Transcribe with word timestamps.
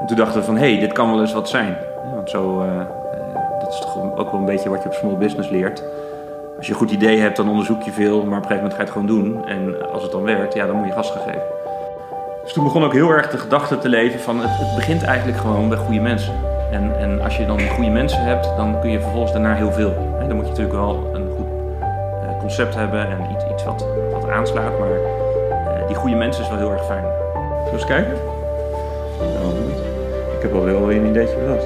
En 0.00 0.06
toen 0.06 0.16
dachten 0.16 0.40
we 0.40 0.46
van, 0.46 0.56
hé, 0.56 0.70
hey, 0.70 0.80
dit 0.80 0.92
kan 0.92 1.10
wel 1.10 1.20
eens 1.20 1.32
wat 1.32 1.48
zijn. 1.48 1.76
Want 2.14 2.30
zo, 2.30 2.62
uh, 2.62 2.68
dat 3.60 3.72
is 3.72 3.78
toch 3.78 3.96
ook 4.16 4.30
wel 4.30 4.40
een 4.40 4.46
beetje 4.46 4.68
wat 4.68 4.82
je 4.82 4.88
op 4.88 4.94
small 4.94 5.16
business 5.16 5.48
leert. 5.48 5.82
Als 6.56 6.66
je 6.66 6.72
een 6.72 6.78
goed 6.78 6.90
idee 6.90 7.20
hebt, 7.20 7.36
dan 7.36 7.48
onderzoek 7.48 7.82
je 7.82 7.90
veel, 7.90 8.24
maar 8.24 8.38
op 8.38 8.44
een 8.44 8.50
gegeven 8.50 8.56
moment 8.56 8.72
ga 8.72 8.78
je 8.78 8.84
het 8.84 8.92
gewoon 8.92 9.06
doen. 9.06 9.46
En 9.46 9.90
als 9.92 10.02
het 10.02 10.12
dan 10.12 10.22
werkt, 10.22 10.54
ja, 10.54 10.66
dan 10.66 10.76
moet 10.76 10.86
je 10.86 10.92
gas 10.92 11.10
gaan 11.10 11.22
geven. 11.22 11.42
Dus 12.42 12.52
toen 12.52 12.64
begon 12.64 12.84
ook 12.84 12.92
heel 12.92 13.10
erg 13.10 13.30
de 13.30 13.38
gedachte 13.38 13.78
te 13.78 13.88
leven 13.88 14.20
van, 14.20 14.40
het, 14.40 14.50
het 14.50 14.74
begint 14.74 15.02
eigenlijk 15.02 15.38
gewoon 15.38 15.68
bij 15.68 15.78
goede 15.78 16.00
mensen. 16.00 16.34
En, 16.70 16.98
en 16.98 17.22
als 17.22 17.36
je 17.36 17.46
dan 17.46 17.60
goede 17.68 17.90
mensen 17.90 18.22
hebt, 18.22 18.44
dan 18.56 18.80
kun 18.80 18.90
je 18.90 19.00
vervolgens 19.00 19.32
daarna 19.32 19.54
heel 19.54 19.72
veel. 19.72 19.94
dan 20.18 20.36
moet 20.36 20.44
je 20.44 20.50
natuurlijk 20.50 20.76
wel 20.76 21.10
een 21.14 21.30
goed 21.36 21.46
concept 22.38 22.74
hebben 22.74 23.00
en 23.00 23.18
iets, 23.34 23.44
iets 23.52 23.64
wat, 23.64 23.86
wat 24.12 24.28
aanslaat, 24.28 24.78
maar 24.78 24.88
die 25.86 25.96
goede 25.96 26.16
mensen 26.16 26.42
is 26.42 26.48
wel 26.48 26.58
heel 26.58 26.72
erg 26.72 26.84
fijn. 26.84 27.04
Zullen 27.04 27.64
we 27.64 27.72
eens 27.72 27.84
kijken? 27.84 28.16
Ik 30.50 30.56
heb 30.56 30.64
al 30.64 30.80
wel 30.80 30.90
een 30.92 31.06
ideetje 31.06 31.36
bedacht. 31.36 31.64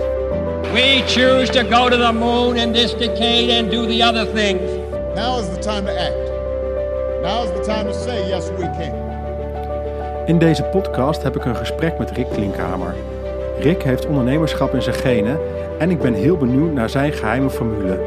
We 0.72 1.02
choose 1.06 1.52
to 1.52 1.76
go 1.76 1.88
to 1.88 1.96
the 1.96 2.12
moon 2.12 2.56
in 2.56 2.72
this 2.72 2.96
decade 2.96 3.58
and 3.58 3.70
do 3.70 3.86
the 3.86 4.04
other 4.08 4.26
things. 4.34 4.60
Now 5.14 5.38
is 5.38 5.48
the 5.48 5.58
time 5.58 5.84
to 5.84 5.90
act. 5.90 6.30
Now 7.22 7.44
is 7.44 7.50
the 7.50 7.72
time 7.72 7.84
to 7.84 7.92
say 7.92 8.28
yes 8.28 8.48
we 8.58 8.62
can. 8.62 8.92
In 10.26 10.38
deze 10.38 10.62
podcast 10.62 11.22
heb 11.22 11.36
ik 11.36 11.44
een 11.44 11.56
gesprek 11.56 11.98
met 11.98 12.10
Rick 12.10 12.26
Klinkhamer. 12.32 12.94
Rick 13.58 13.82
heeft 13.82 14.06
ondernemerschap 14.06 14.74
in 14.74 14.82
zijn 14.82 14.96
genen 14.96 15.38
en 15.78 15.90
ik 15.90 15.98
ben 15.98 16.14
heel 16.14 16.36
benieuwd 16.36 16.72
naar 16.72 16.90
zijn 16.90 17.12
geheime 17.12 17.50
formule. 17.50 17.98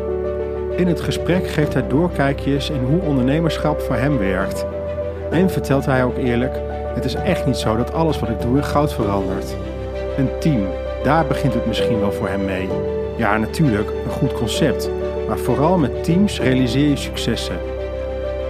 In 0.75 0.87
het 0.87 1.01
gesprek 1.01 1.47
geeft 1.47 1.73
hij 1.73 1.87
doorkijkjes 1.87 2.69
in 2.69 2.83
hoe 2.89 3.01
ondernemerschap 3.01 3.81
voor 3.81 3.95
hem 3.95 4.17
werkt. 4.17 4.65
En 5.31 5.49
vertelt 5.49 5.85
hij 5.85 6.03
ook 6.03 6.17
eerlijk, 6.17 6.59
het 6.95 7.05
is 7.05 7.13
echt 7.13 7.45
niet 7.45 7.57
zo 7.57 7.77
dat 7.77 7.93
alles 7.93 8.19
wat 8.19 8.29
ik 8.29 8.41
doe 8.41 8.57
in 8.57 8.63
goud 8.63 8.93
verandert. 8.93 9.55
Een 10.17 10.39
team, 10.39 10.67
daar 11.03 11.25
begint 11.25 11.53
het 11.53 11.65
misschien 11.65 11.99
wel 11.99 12.11
voor 12.11 12.27
hem 12.27 12.45
mee. 12.45 12.69
Ja, 13.17 13.37
natuurlijk, 13.37 13.89
een 13.89 14.11
goed 14.11 14.33
concept. 14.33 14.89
Maar 15.27 15.37
vooral 15.37 15.77
met 15.77 16.03
teams 16.03 16.39
realiseer 16.39 16.89
je 16.89 16.95
successen. 16.95 17.59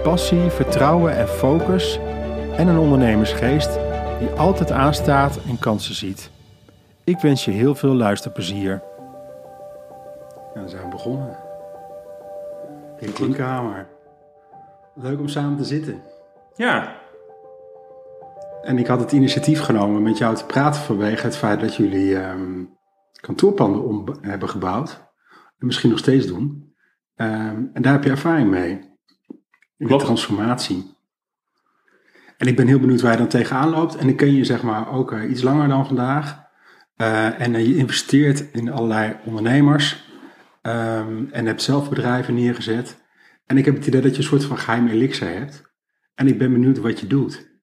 Passie, 0.02 0.50
vertrouwen 0.50 1.16
en 1.16 1.28
focus. 1.28 1.98
En 2.56 2.68
een 2.68 2.78
ondernemersgeest 2.78 3.78
die 4.18 4.28
altijd 4.28 4.70
aanstaat 4.70 5.38
en 5.48 5.58
kansen 5.58 5.94
ziet. 5.94 6.30
Ik 7.04 7.18
wens 7.18 7.44
je 7.44 7.50
heel 7.50 7.74
veel 7.74 7.94
luisterplezier. 7.94 8.82
En 10.54 10.60
dan 10.60 10.68
zijn 10.68 10.82
we 10.82 10.88
begonnen. 10.88 11.36
In 12.98 13.12
Klinkhamer. 13.12 13.86
Leuk 14.94 15.18
om 15.18 15.28
samen 15.28 15.56
te 15.56 15.64
zitten. 15.64 16.02
Ja, 16.56 16.96
en 18.68 18.78
ik 18.78 18.86
had 18.86 19.00
het 19.00 19.12
initiatief 19.12 19.60
genomen 19.60 20.02
met 20.02 20.18
jou 20.18 20.36
te 20.36 20.46
praten 20.46 20.82
vanwege 20.82 21.24
het 21.24 21.36
feit 21.36 21.60
dat 21.60 21.74
jullie 21.74 22.16
um, 22.16 22.76
kantoorpanden 23.20 23.84
om 23.84 24.16
hebben 24.20 24.48
gebouwd. 24.48 25.10
En 25.58 25.66
misschien 25.66 25.90
nog 25.90 25.98
steeds 25.98 26.26
doen. 26.26 26.74
Ehm, 27.14 27.64
en 27.72 27.82
daar 27.82 27.92
heb 27.92 28.04
je 28.04 28.10
ervaring 28.10 28.50
mee. 28.50 28.80
In 29.76 29.86
de 29.86 29.96
transformatie. 29.96 30.96
En 32.36 32.46
ik 32.46 32.56
ben 32.56 32.66
heel 32.66 32.80
benieuwd 32.80 33.00
waar 33.00 33.12
je 33.12 33.18
dan 33.18 33.28
tegenaan 33.28 33.68
loopt. 33.68 33.96
En 33.96 34.08
ik 34.08 34.16
ken 34.16 34.34
je 34.34 34.44
zeg 34.44 34.62
maar 34.62 34.92
ook 34.92 35.12
uh, 35.12 35.30
iets 35.30 35.42
langer 35.42 35.68
dan 35.68 35.86
vandaag. 35.86 36.44
Uh, 36.96 37.40
en 37.40 37.54
uh, 37.54 37.66
je 37.66 37.76
investeert 37.76 38.52
in 38.52 38.72
allerlei 38.72 39.16
ondernemers. 39.24 40.10
Um, 40.62 41.28
en 41.30 41.46
hebt 41.46 41.62
zelf 41.62 41.88
bedrijven 41.88 42.34
neergezet. 42.34 43.04
En 43.46 43.58
ik 43.58 43.64
heb 43.64 43.74
het 43.74 43.86
idee 43.86 44.00
dat 44.00 44.10
je 44.10 44.18
een 44.18 44.28
soort 44.28 44.44
van 44.44 44.58
geheim 44.58 44.88
elixir 44.88 45.28
hebt. 45.28 45.62
En 46.14 46.26
ik 46.26 46.38
ben 46.38 46.52
benieuwd 46.52 46.78
wat 46.78 47.00
je 47.00 47.06
doet. 47.06 47.57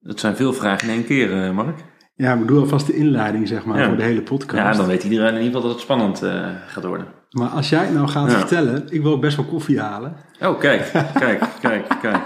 Dat 0.00 0.20
zijn 0.20 0.36
veel 0.36 0.52
vragen 0.52 0.88
in 0.88 0.94
één 0.94 1.04
keer, 1.04 1.44
eh, 1.44 1.50
Mark. 1.50 1.78
Ja, 2.14 2.34
maar 2.34 2.46
doe 2.46 2.60
alvast 2.60 2.86
de 2.86 2.96
inleiding, 2.96 3.48
zeg 3.48 3.64
maar, 3.64 3.86
voor 3.86 3.96
de 3.96 4.02
hele 4.02 4.22
podcast. 4.22 4.62
Ja, 4.62 4.72
dan 4.72 4.86
weet 4.86 5.04
iedereen 5.04 5.34
in 5.34 5.42
ieder 5.42 5.46
geval 5.46 5.62
dat 5.62 5.70
het 5.70 5.80
spannend 5.80 6.22
uh, 6.22 6.48
gaat 6.66 6.84
worden. 6.84 7.06
Maar 7.30 7.48
als 7.48 7.68
jij 7.68 7.84
het 7.84 7.94
nou 7.94 8.08
gaat 8.08 8.32
vertellen, 8.32 8.86
ik 8.88 9.02
wil 9.02 9.18
best 9.18 9.36
wel 9.36 9.44
koffie 9.44 9.80
halen. 9.80 10.16
Oh, 10.40 10.58
kijk, 10.58 10.90
kijk, 11.14 11.42
kijk, 11.60 11.88
kijk. 12.00 12.18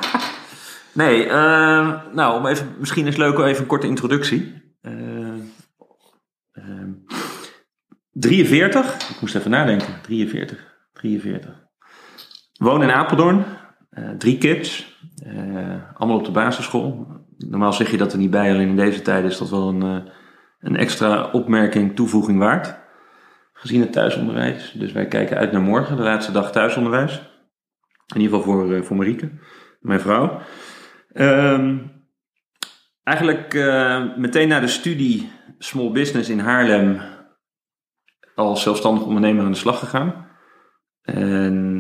Nee, 0.92 1.26
uh, 1.26 1.32
nou, 2.12 2.38
om 2.38 2.46
even, 2.46 2.74
misschien 2.78 3.06
is 3.06 3.16
het 3.16 3.22
leuk 3.22 3.38
even 3.38 3.62
een 3.62 3.68
korte 3.68 3.86
introductie. 3.86 4.62
Uh, 4.82 4.92
43, 8.12 9.10
ik 9.10 9.20
moest 9.20 9.34
even 9.34 9.50
nadenken, 9.50 9.94
43, 10.02 10.74
43. 10.92 11.62
Woon 12.58 12.82
in 12.82 12.90
Apeldoorn, 12.90 13.44
drie 14.18 14.38
kids, 14.38 14.98
allemaal 15.94 16.18
op 16.18 16.24
de 16.24 16.30
basisschool 16.30 17.06
normaal 17.38 17.72
zeg 17.72 17.90
je 17.90 17.96
dat 17.96 18.12
er 18.12 18.18
niet 18.18 18.30
bij, 18.30 18.50
alleen 18.50 18.68
in 18.68 18.76
deze 18.76 19.02
tijd 19.02 19.24
is 19.24 19.38
dat 19.38 19.50
wel 19.50 19.68
een, 19.68 19.82
eh, 19.82 20.12
een 20.60 20.76
extra 20.76 21.30
opmerking, 21.30 21.96
toevoeging 21.96 22.38
waard. 22.38 22.82
Gezien 23.52 23.80
het 23.80 23.92
thuisonderwijs. 23.92 24.72
Dus 24.78 24.92
wij 24.92 25.06
kijken 25.06 25.36
uit 25.36 25.52
naar 25.52 25.60
morgen, 25.62 25.96
de 25.96 26.02
laatste 26.02 26.32
dag 26.32 26.52
thuisonderwijs. 26.52 27.32
In 28.14 28.20
ieder 28.20 28.38
geval 28.38 28.52
voor, 28.52 28.72
uh, 28.72 28.82
voor 28.82 28.96
Marieke, 28.96 29.30
mijn 29.80 30.00
vrouw. 30.00 30.40
Um, 31.14 31.92
eigenlijk 33.02 33.54
uh, 33.54 34.16
meteen 34.16 34.48
na 34.48 34.60
de 34.60 34.66
studie 34.66 35.30
Small 35.58 35.90
Business 35.90 36.28
in 36.28 36.38
Haarlem 36.38 37.00
als 38.34 38.62
zelfstandig 38.62 39.04
ondernemer 39.04 39.44
aan 39.44 39.50
de 39.50 39.56
slag 39.56 39.78
gegaan. 39.78 40.26
En 41.02 41.73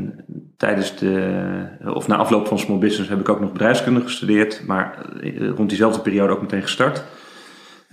tijdens 0.56 0.96
de, 0.96 1.66
of 1.84 2.08
na 2.08 2.16
afloop 2.16 2.46
van 2.46 2.58
Small 2.58 2.78
Business 2.78 3.10
heb 3.10 3.20
ik 3.20 3.28
ook 3.28 3.40
nog 3.40 3.52
bedrijfskunde 3.52 4.00
gestudeerd, 4.00 4.62
maar 4.66 5.12
eh, 5.20 5.48
rond 5.48 5.68
diezelfde 5.68 6.00
periode 6.00 6.32
ook 6.32 6.40
meteen 6.40 6.62
gestart. 6.62 7.04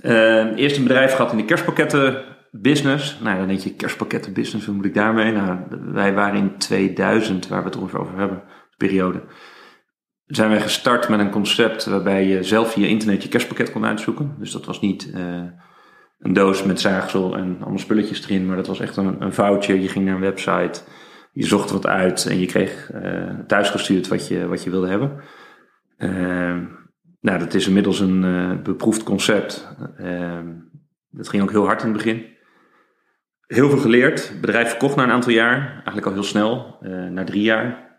Uh, 0.04 0.58
eerst 0.58 0.78
een 0.78 0.84
bedrijf 0.84 1.12
gehad 1.12 1.32
in 1.32 1.38
de 1.38 1.46
kerstpakketten 1.46 2.24
business. 2.52 3.20
Nou, 3.20 3.38
dan 3.38 3.48
denk 3.48 3.60
je 3.60 3.76
kerstpakketten 3.76 4.34
business, 4.34 4.66
wat 4.66 4.76
moet 4.76 4.86
ik 4.86 4.94
daarmee? 4.94 5.32
Nou, 5.32 5.60
wij 5.70 6.14
waren 6.14 6.40
in 6.40 6.58
2000, 6.58 7.48
waar 7.48 7.60
we 7.60 7.66
het 7.66 7.78
ongeveer 7.78 8.00
over 8.00 8.18
hebben, 8.18 8.44
de 8.48 8.76
periode. 8.78 9.24
Zijn 10.26 10.50
wij 10.50 10.62
gestart 10.62 11.10
met 11.10 11.20
een 11.20 11.30
concept 11.30 11.86
waarbij 11.86 12.28
je 12.28 12.44
zelf 12.44 12.72
via 12.72 12.88
internet 12.88 13.24
je 13.24 13.30
kerstpakket 13.30 13.72
kon 13.72 13.86
uitzoeken. 13.86 14.36
Dus 14.40 14.52
dat 14.52 14.66
was 14.66 14.82
niet 14.82 15.12
uh, 15.16 15.44
een 16.20 16.34
doos 16.34 16.64
met 16.64 16.80
zaagsel 16.80 17.38
en 17.38 17.58
allemaal 17.60 17.80
spulletjes 17.80 18.24
erin, 18.24 18.46
maar 18.46 18.56
dat 18.56 18.68
was 18.68 18.80
echt 18.80 18.98
een, 18.98 19.22
een 19.22 19.34
foutje. 19.34 19.82
Je 19.82 19.88
ging 19.88 20.06
naar 20.06 20.16
een 20.16 20.22
website 20.22 20.82
je 21.32 21.46
zocht 21.46 21.72
wat 21.72 21.88
uit 21.88 22.26
en 22.26 22.40
je 22.40 22.46
kreeg 22.46 22.92
uh, 22.94 23.40
thuisgestuurd 23.48 24.08
wat 24.08 24.28
je, 24.28 24.48
wat 24.48 24.64
je 24.64 24.70
wilde 24.70 24.88
hebben. 24.88 25.22
Uh, 25.98 26.58
nou, 27.20 27.40
dat 27.40 27.54
is 27.54 27.68
inmiddels 27.68 28.00
een 28.00 28.24
uh, 28.24 28.62
beproefd 28.62 29.04
concept. 29.04 29.68
dat 31.10 31.30
ging 31.30 31.44
ook 31.44 31.52
heel 31.52 31.66
hard 31.66 31.82
in 31.82 31.88
het 31.88 31.98
begin. 31.98 32.26
Heel 33.48 33.70
veel 33.70 33.80
geleerd. 33.80 34.30
Het 34.30 34.42
bedrijf 34.42 34.70
verkocht 34.70 34.96
na 34.96 35.04
een 35.04 35.12
aantal 35.12 35.32
jaar. 35.32 35.72
Eigenlijk 35.74 36.06
al 36.06 36.14
heel 36.14 36.24
snel, 36.24 36.78
na 37.10 37.24
drie 37.24 37.42
jaar. 37.42 37.90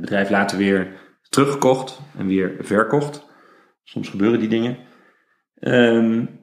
Bedrijf 0.00 0.30
later 0.30 0.58
weer 0.58 0.92
teruggekocht 1.28 2.00
en 2.18 2.26
weer 2.26 2.56
verkocht. 2.58 3.26
Soms 3.82 4.08
gebeuren 4.08 4.38
die 4.38 4.48
dingen. 4.48 4.78
Um, 5.60 6.40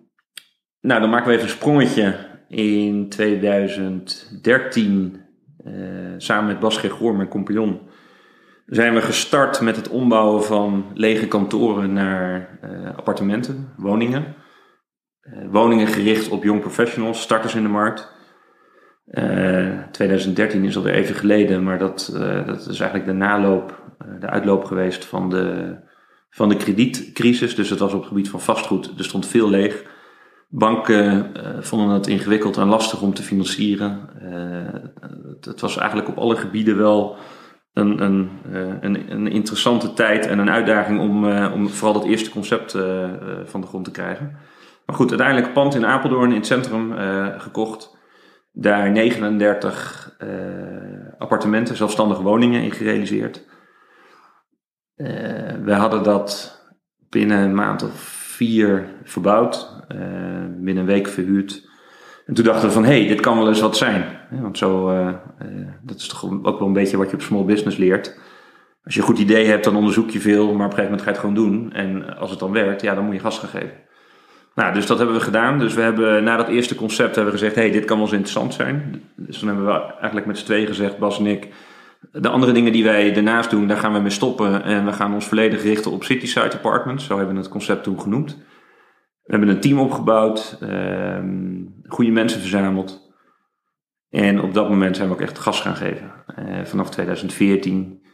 nou, 0.82 1.02
dan 1.02 1.10
maken 1.10 1.28
we 1.28 1.34
even 1.34 1.48
een 1.48 1.54
sprongetje. 1.54 2.26
In 2.48 3.10
2013 3.10 5.14
eh, 5.14 5.20
samen 6.18 6.46
met 6.46 6.60
Bas 6.60 6.78
Gregoor, 6.78 7.16
mijn 7.16 7.28
compagnon, 7.28 7.80
zijn 8.66 8.94
we 8.94 9.02
gestart 9.02 9.62
met 9.62 9.76
het 9.76 9.90
ombouwen 9.90 10.44
van 10.44 10.86
lege 10.94 11.28
kantoren 11.28 11.94
naar 11.94 12.60
uh, 12.64 12.96
appartementen, 12.96 13.74
woningen. 13.78 14.36
Uh, 15.22 15.52
woningen 15.52 15.88
gericht 15.88 16.30
op 16.30 16.44
young 16.44 16.62
professionals, 16.62 17.22
starters 17.22 17.56
in 17.56 17.64
de 17.64 17.70
markt. 17.70 18.16
2013 19.92 20.64
is 20.64 20.78
alweer 20.78 20.94
even 20.94 21.16
geleden, 21.16 21.64
maar 21.64 21.78
dat, 21.78 22.10
dat 22.46 22.60
is 22.60 22.80
eigenlijk 22.80 23.06
de 23.06 23.14
naloop, 23.14 23.84
de 24.20 24.28
uitloop 24.28 24.64
geweest 24.64 25.06
van 25.06 25.30
de, 25.30 25.76
van 26.30 26.50
de 26.50 26.58
kredietcrisis. 26.58 27.56
Dus 27.56 27.70
het 27.70 27.80
was 27.80 27.94
op 27.94 28.00
het 28.00 28.08
gebied 28.08 28.30
van 28.30 28.42
vastgoed, 28.42 28.94
er 28.98 29.04
stond 29.04 29.28
veel 29.28 29.50
leeg. 29.50 29.84
Banken 30.50 31.32
uh, 31.38 31.62
vonden 31.62 31.90
het 31.90 32.08
ingewikkeld 32.08 32.58
en 32.58 32.68
lastig 32.68 33.02
om 33.02 33.14
te 33.14 33.24
financieren. 33.24 34.10
Uh, 34.22 34.82
het, 35.42 35.62
was 35.62 35.78
eigenlijk 35.78 36.10
op 36.10 36.18
alle 36.18 36.36
gebieden 36.36 36.78
wel 36.78 37.16
een, 37.74 38.04
een, 38.04 38.30
uh, 38.52 38.74
een, 38.82 39.12
een, 39.12 39.28
interessante 39.28 39.94
tijd 39.94 40.26
en 40.26 40.40
een 40.40 40.50
uitdaging 40.50 41.00
om, 41.00 41.26
om 41.52 41.70
vooral 41.70 41.94
dat 41.94 42.06
eerste 42.06 42.30
concept 42.30 42.72
van 43.44 43.62
de 43.62 43.68
grond 43.68 43.86
te 43.86 43.92
krijgen. 43.92 44.38
Maar 44.86 44.96
goed, 44.96 45.10
uiteindelijk 45.10 45.54
pand 45.54 45.76
in 45.76 45.86
Apeldoorn 45.86 46.30
in 46.30 46.38
het 46.38 46.46
centrum 46.46 46.94
gekocht. 47.38 47.98
Daar 48.52 48.92
39 48.92 50.16
appartementen, 51.18 51.76
zelfstandige 51.76 52.22
woningen 52.22 52.64
in 52.64 52.72
gerealiseerd. 52.72 53.46
we 55.64 55.74
hadden 55.74 56.04
dat 56.04 56.62
binnen 57.10 57.38
een 57.38 57.56
maand 57.56 57.84
of 57.84 58.17
vier 58.38 58.86
verbouwd 59.04 59.70
uh, 59.92 60.00
binnen 60.58 60.84
een 60.84 60.86
week 60.86 61.08
verhuurd. 61.08 61.70
En 62.26 62.34
toen 62.34 62.46
dachten 62.46 62.68
we 62.68 62.74
van, 62.74 62.86
hé, 62.86 63.00
hey, 63.00 63.08
dit 63.08 63.20
kan 63.20 63.38
wel 63.38 63.48
eens 63.48 63.60
wat 63.60 63.78
zijn. 63.78 64.06
Want 64.30 64.58
zo, 64.58 64.90
uh, 64.90 65.08
uh, 65.42 65.68
dat 65.82 65.98
is 65.98 66.08
toch 66.08 66.24
ook 66.24 66.60
wel 66.60 66.68
een 66.68 66.74
beetje 66.74 66.98
wat 66.98 67.10
je 67.10 67.16
op 67.16 67.22
small 67.22 67.46
business 67.46 67.78
leert. 67.78 68.20
Als 68.84 68.94
je 68.94 69.00
een 69.00 69.08
goed 69.08 69.20
idee 69.20 69.46
hebt, 69.46 69.64
dan 69.64 69.76
onderzoek 69.76 70.10
je 70.10 70.20
veel, 70.20 70.46
maar 70.46 70.54
op 70.54 70.60
een 70.60 70.78
gegeven 70.78 70.84
moment 70.84 71.02
ga 71.02 71.10
je 71.10 71.12
het 71.12 71.20
gewoon 71.20 71.36
doen. 71.36 71.74
En 71.74 72.18
als 72.18 72.30
het 72.30 72.40
dan 72.40 72.52
werkt, 72.52 72.82
ja, 72.82 72.96
dan 72.96 73.06
moet 73.06 73.14
je 73.14 73.20
gas 73.20 73.40
gaan 73.40 73.50
geven. 73.50 73.86
Nou, 74.56 74.74
dus 74.74 74.86
dat 74.86 74.98
hebben 74.98 75.16
we 75.16 75.22
gedaan. 75.22 75.60
Dus 75.60 75.74
we 75.74 75.82
hebben 75.82 76.24
na 76.24 76.38
dat 76.38 76.48
eerste 76.48 76.76
concept 76.76 77.16
hebben 77.16 77.34
we 77.34 77.40
gezegd, 77.40 77.56
hey, 77.56 77.72
dit 77.72 77.86
kan 77.86 77.98
wel 77.98 78.06
eens 78.06 78.16
interessant 78.16 78.54
zijn. 78.54 79.02
Dus 79.16 79.40
dan 79.40 79.48
hebben 79.48 79.66
we 79.66 79.94
eigenlijk 79.94 80.26
met 80.26 80.38
z'n 80.38 80.46
tweeën 80.46 80.68
gezegd, 80.68 80.98
Bas 80.98 81.20
en 81.20 81.26
ik, 81.26 81.48
de 82.20 82.30
andere 82.30 82.52
dingen 82.52 82.72
die 82.72 82.84
wij 82.84 83.14
daarnaast 83.14 83.50
doen, 83.50 83.68
daar 83.68 83.78
gaan 83.78 83.94
we 83.94 84.00
mee 84.00 84.10
stoppen. 84.10 84.64
En 84.64 84.86
we 84.86 84.94
gaan 84.94 85.14
ons 85.14 85.26
volledig 85.26 85.64
richten 85.64 85.92
op 85.92 86.04
City 86.04 86.26
Site 86.26 86.58
Apartments. 86.58 87.06
Zo 87.06 87.18
hebben 87.18 87.36
we 87.36 87.42
het 87.42 87.50
concept 87.50 87.84
toen 87.84 88.02
genoemd. 88.02 88.38
We 89.24 89.34
hebben 89.34 89.50
een 89.50 89.60
team 89.60 89.80
opgebouwd, 89.80 90.58
ehm, 90.62 91.66
goede 91.84 92.12
mensen 92.12 92.40
verzameld. 92.40 93.06
En 94.10 94.42
op 94.42 94.54
dat 94.54 94.70
moment 94.70 94.96
zijn 94.96 95.08
we 95.08 95.14
ook 95.14 95.22
echt 95.22 95.40
gas 95.40 95.62
gaan 95.62 95.76
geven. 95.76 96.12
Eh, 96.26 96.64
vanaf 96.64 96.90
2014 96.90 98.06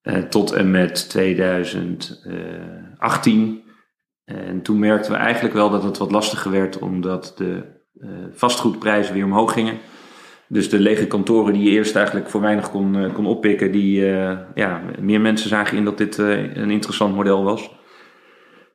eh, 0.00 0.22
tot 0.22 0.52
en 0.52 0.70
met 0.70 1.08
2018. 1.08 3.62
En 4.24 4.62
toen 4.62 4.78
merkten 4.78 5.12
we 5.12 5.18
eigenlijk 5.18 5.54
wel 5.54 5.70
dat 5.70 5.82
het 5.82 5.98
wat 5.98 6.10
lastiger 6.10 6.50
werd, 6.50 6.78
omdat 6.78 7.32
de 7.36 7.76
eh, 8.00 8.08
vastgoedprijzen 8.32 9.14
weer 9.14 9.24
omhoog 9.24 9.52
gingen. 9.52 9.78
Dus 10.48 10.70
de 10.70 10.80
lege 10.80 11.06
kantoren 11.06 11.52
die 11.52 11.62
je 11.62 11.70
eerst 11.70 11.96
eigenlijk 11.96 12.28
voor 12.28 12.40
weinig 12.40 12.70
kon, 12.70 12.96
eh, 12.96 13.14
kon 13.14 13.26
oppikken, 13.26 13.72
die, 13.72 14.12
eh, 14.12 14.38
ja, 14.54 14.82
meer 15.00 15.20
mensen 15.20 15.48
zagen 15.48 15.76
in 15.76 15.84
dat 15.84 15.98
dit 15.98 16.18
eh, 16.18 16.56
een 16.56 16.70
interessant 16.70 17.14
model 17.14 17.44
was. 17.44 17.76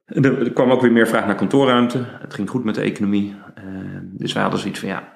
Er, 0.05 0.51
kwam 0.51 0.71
ook 0.71 0.81
weer 0.81 0.91
meer 0.91 1.07
vraag 1.07 1.25
naar 1.25 1.35
kantoorruimte. 1.35 2.05
Het 2.19 2.33
ging 2.33 2.49
goed 2.49 2.63
met 2.63 2.75
de 2.75 2.81
economie. 2.81 3.35
Dus 4.03 4.33
wij 4.33 4.41
hadden 4.41 4.59
zoiets 4.59 4.79
van, 4.79 4.89
ja, 4.89 5.13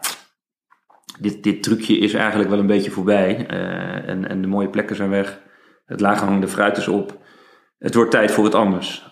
dit, 1.19 1.43
dit 1.43 1.63
trucje 1.63 1.97
is 1.97 2.13
eigenlijk 2.13 2.49
wel 2.49 2.59
een 2.59 2.67
beetje 2.67 2.91
voorbij. 2.91 3.45
En, 4.05 4.29
en 4.29 4.41
de 4.41 4.47
mooie 4.47 4.69
plekken 4.69 4.95
zijn 4.95 5.09
weg. 5.09 5.41
Het 5.85 5.99
laaghangende 5.99 6.47
fruit 6.47 6.77
is 6.77 6.87
op. 6.87 7.17
Het 7.79 7.93
wordt 7.93 8.11
tijd 8.11 8.31
voor 8.31 8.43
het 8.43 8.55
anders. 8.55 9.09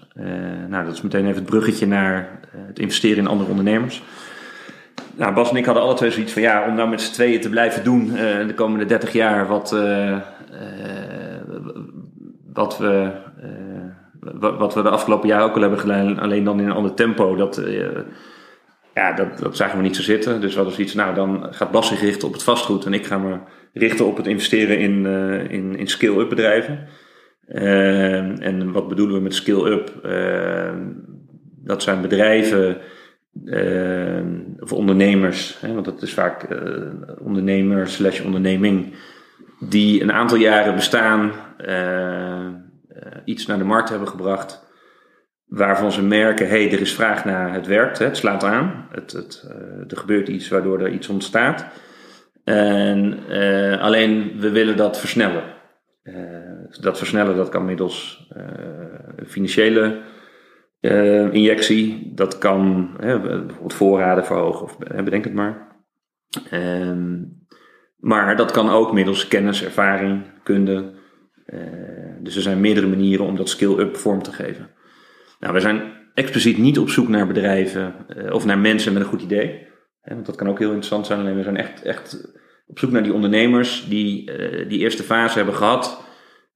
Nou, 0.69 0.85
dat 0.85 0.93
is 0.93 1.01
meteen 1.01 1.25
even 1.25 1.35
het 1.35 1.45
bruggetje 1.45 1.87
naar 1.87 2.39
het 2.51 2.79
investeren 2.79 3.17
in 3.17 3.27
andere 3.27 3.49
ondernemers. 3.49 4.03
Nou, 5.15 5.33
Bas 5.33 5.49
en 5.49 5.55
ik 5.55 5.65
hadden 5.65 5.83
alle 5.83 5.93
twee 5.93 6.11
zoiets 6.11 6.33
van 6.33 6.41
ja, 6.41 6.67
om 6.67 6.75
nou 6.75 6.89
met 6.89 7.01
z'n 7.01 7.13
tweeën 7.13 7.41
te 7.41 7.49
blijven 7.49 7.83
doen 7.83 8.15
eh, 8.15 8.47
de 8.47 8.53
komende 8.55 8.85
30 8.85 9.13
jaar 9.13 9.47
wat, 9.47 9.73
eh, 9.73 10.11
eh, 10.11 10.21
wat, 12.53 12.77
we, 12.77 13.11
wa- 14.19 14.55
wat 14.57 14.73
we 14.73 14.81
de 14.81 14.89
afgelopen 14.89 15.27
jaren 15.27 15.45
ook 15.45 15.55
al 15.55 15.61
hebben 15.61 15.79
gedaan, 15.79 16.19
alleen 16.19 16.43
dan 16.43 16.59
in 16.59 16.65
een 16.65 16.71
ander 16.71 16.93
tempo. 16.93 17.35
Dat, 17.35 17.61
ja, 18.93 19.13
dat, 19.13 19.57
zagen 19.57 19.77
we 19.77 19.83
niet 19.83 19.95
zo 19.95 20.01
zitten. 20.01 20.41
Dus 20.41 20.49
we 20.49 20.55
hadden 20.55 20.73
zoiets, 20.75 20.93
nou 20.93 21.15
dan 21.15 21.47
gaat 21.49 21.71
Bas 21.71 21.87
zich 21.87 22.01
richten 22.01 22.27
op 22.27 22.33
het 22.33 22.43
vastgoed 22.43 22.85
en 22.85 22.93
ik 22.93 23.05
ga 23.05 23.17
me 23.17 23.37
richten 23.73 24.05
op 24.05 24.17
het 24.17 24.27
investeren 24.27 24.79
in, 24.79 25.05
in, 25.49 25.75
in 25.75 25.87
scale-up 25.87 26.29
bedrijven. 26.29 26.87
En 27.47 28.71
wat 28.71 28.87
bedoelen 28.87 29.15
we 29.15 29.21
met 29.21 29.33
scale-up? 29.35 29.91
Dat 31.63 31.83
zijn 31.83 32.01
bedrijven 32.01 32.77
eh, 33.43 34.25
of 34.59 34.73
ondernemers, 34.73 35.57
hè, 35.61 35.73
want 35.73 35.85
dat 35.85 36.01
is 36.01 36.13
vaak 36.13 36.43
eh 36.43 36.81
ondernemer 37.19 37.87
slash 37.87 38.21
onderneming, 38.21 38.93
die 39.59 40.01
een 40.01 40.11
aantal 40.11 40.37
jaren 40.37 40.75
bestaan, 40.75 41.31
eh, 41.57 42.45
eh, 42.45 42.51
iets 43.25 43.45
naar 43.45 43.57
de 43.57 43.63
markt 43.63 43.89
hebben 43.89 44.07
gebracht, 44.07 44.63
waarvan 45.45 45.91
ze 45.91 46.03
merken, 46.03 46.47
hé, 46.47 46.63
hey, 46.63 46.73
er 46.73 46.81
is 46.81 46.93
vraag 46.93 47.25
naar, 47.25 47.53
het 47.53 47.67
werkt, 47.67 47.99
hè, 47.99 48.05
het 48.05 48.17
slaat 48.17 48.43
aan, 48.43 48.87
het, 48.91 49.11
het, 49.11 49.43
er 49.87 49.97
gebeurt 49.97 50.27
iets 50.27 50.47
waardoor 50.47 50.79
er 50.79 50.91
iets 50.91 51.07
ontstaat. 51.07 51.65
En 52.43 53.19
alleen 53.79 54.39
we 54.39 54.49
willen 54.49 54.77
dat 54.77 54.99
versnellen. 54.99 55.43
Dat 56.79 56.97
versnellen 56.97 57.35
dat 57.35 57.49
kan 57.49 57.65
middels 57.65 58.27
financiële 59.27 60.01
eh, 60.89 61.33
injectie. 61.33 62.11
Dat 62.15 62.37
kan 62.37 62.89
hè, 62.99 63.19
bijvoorbeeld 63.19 63.73
voorraden 63.73 64.25
verhogen, 64.25 64.63
of 64.63 64.77
bedenk 64.77 65.23
het 65.23 65.33
maar. 65.33 65.75
Ehm, 66.49 67.23
maar 67.97 68.35
dat 68.35 68.51
kan 68.51 68.69
ook 68.69 68.93
middels 68.93 69.27
kennis, 69.27 69.63
ervaring, 69.63 70.23
kunde. 70.43 70.93
Eh, 71.45 71.59
dus 72.21 72.35
er 72.35 72.41
zijn 72.41 72.61
meerdere 72.61 72.87
manieren 72.87 73.25
om 73.25 73.35
dat 73.35 73.49
skill-up 73.49 73.97
vorm 73.97 74.23
te 74.23 74.31
geven. 74.31 74.69
Nou, 75.39 75.53
we 75.53 75.59
zijn 75.59 75.81
expliciet 76.13 76.57
niet 76.57 76.79
op 76.79 76.89
zoek 76.89 77.07
naar 77.07 77.27
bedrijven 77.27 77.93
eh, 78.07 78.33
of 78.33 78.45
naar 78.45 78.59
mensen 78.59 78.93
met 78.93 79.01
een 79.01 79.07
goed 79.07 79.21
idee. 79.21 79.67
Hè, 80.01 80.13
want 80.13 80.25
dat 80.25 80.35
kan 80.35 80.49
ook 80.49 80.59
heel 80.59 80.67
interessant 80.67 81.05
zijn. 81.05 81.19
Alleen 81.19 81.35
we 81.35 81.43
zijn 81.43 81.57
echt, 81.57 81.81
echt 81.81 82.33
op 82.67 82.79
zoek 82.79 82.91
naar 82.91 83.03
die 83.03 83.13
ondernemers 83.13 83.85
die 83.89 84.31
die 84.67 84.79
eerste 84.79 85.03
fase 85.03 85.37
hebben 85.37 85.55
gehad. 85.55 86.04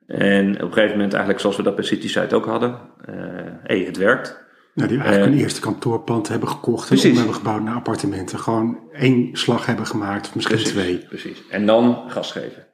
En 0.10 0.54
op 0.56 0.62
een 0.62 0.74
gegeven 0.74 0.92
moment, 0.96 1.12
eigenlijk 1.12 1.42
zoals 1.42 1.56
we 1.58 1.64
dat 1.64 1.76
bij 1.76 1.84
CitySite 1.86 2.36
ook 2.36 2.46
hadden. 2.46 2.80
eh 3.06 3.16
hey, 3.64 3.80
het 3.80 3.98
werkt. 3.98 4.48
Nou, 4.74 4.90
die 4.90 5.00
eigenlijk 5.00 5.30
Eh, 5.32 5.38
een 5.38 5.44
eerste 5.44 5.62
kantoorpand 5.62 6.28
hebben 6.28 6.50
gekocht 6.50 6.82
en 6.82 6.88
precies. 6.88 7.12
om 7.12 7.18
hebben 7.18 7.36
gebouwd 7.36 7.62
naar 7.64 7.76
appartementen. 7.76 8.40
Gewoon 8.40 8.78
één 8.92 9.30
slag 9.34 9.66
hebben 9.66 9.86
gemaakt, 9.86 10.28
of 10.28 10.36
misschien 10.36 10.58
twee. 10.58 10.98
Precies. 10.98 11.44
En 11.50 11.66
dan 11.66 12.04
gas 12.08 12.32
geven. 12.32 12.68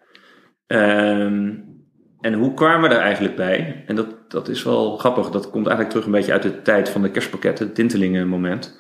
Ehm, 0.68 1.52
en 2.22 2.34
hoe 2.34 2.54
kwamen 2.54 2.90
we 2.90 2.96
er 2.96 3.02
eigenlijk 3.02 3.36
bij? 3.36 3.84
En 3.88 3.96
dat, 3.96 4.08
dat 4.32 4.48
is 4.48 4.64
wel 4.64 4.98
grappig. 4.98 5.30
Dat 5.30 5.50
komt 5.50 5.68
eigenlijk 5.68 5.90
terug 5.90 6.06
een 6.06 6.12
beetje 6.12 6.32
uit 6.32 6.42
de 6.42 6.62
tijd 6.62 6.90
van 6.90 7.02
de 7.02 7.12
kerstpakketten, 7.12 7.66
het 7.66 7.76
tintelingen 7.76 8.28
moment. 8.28 8.80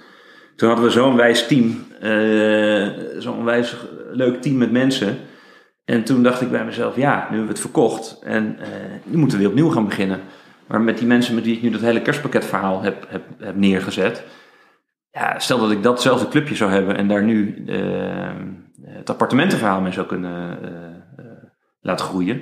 Toen 0.55 0.67
hadden 0.67 0.85
we 0.87 0.91
zo'n 0.91 1.15
wijs 1.15 1.47
team. 1.47 1.85
eh, 1.99 2.87
zo'n 3.17 3.43
wijs 3.43 3.75
leuk 4.11 4.41
team 4.41 4.57
met 4.57 4.71
mensen. 4.71 5.17
En 5.85 6.03
toen 6.03 6.23
dacht 6.23 6.41
ik 6.41 6.51
bij 6.51 6.65
mezelf, 6.65 6.95
ja, 6.95 7.15
nu 7.15 7.21
hebben 7.21 7.41
we 7.41 7.51
het 7.51 7.59
verkocht. 7.59 8.19
En 8.23 8.59
eh, 8.59 8.67
nu 9.03 9.17
moeten 9.17 9.37
we 9.37 9.43
weer 9.43 9.53
opnieuw 9.53 9.69
gaan 9.69 9.85
beginnen. 9.85 10.19
Maar 10.67 10.81
met 10.81 10.97
die 10.97 11.07
mensen 11.07 11.35
met 11.35 11.43
wie 11.43 11.55
ik 11.55 11.61
nu 11.61 11.69
dat 11.69 11.81
hele 11.81 12.01
kerstpakketverhaal 12.01 12.81
heb, 12.81 13.05
heb, 13.09 13.23
heb 13.39 13.55
neergezet. 13.55 14.23
Ja, 15.11 15.39
stel 15.39 15.59
dat 15.59 15.71
ik 15.71 15.83
datzelfde 15.83 16.27
clubje 16.27 16.55
zou 16.55 16.71
hebben 16.71 16.97
en 16.97 17.07
daar 17.07 17.23
nu 17.23 17.63
eh, 17.67 18.35
het 18.83 19.09
appartementenverhaal 19.09 19.81
mee 19.81 19.91
zou 19.91 20.07
kunnen 20.07 20.59
eh, 21.17 21.23
laten 21.81 22.05
groeien. 22.05 22.41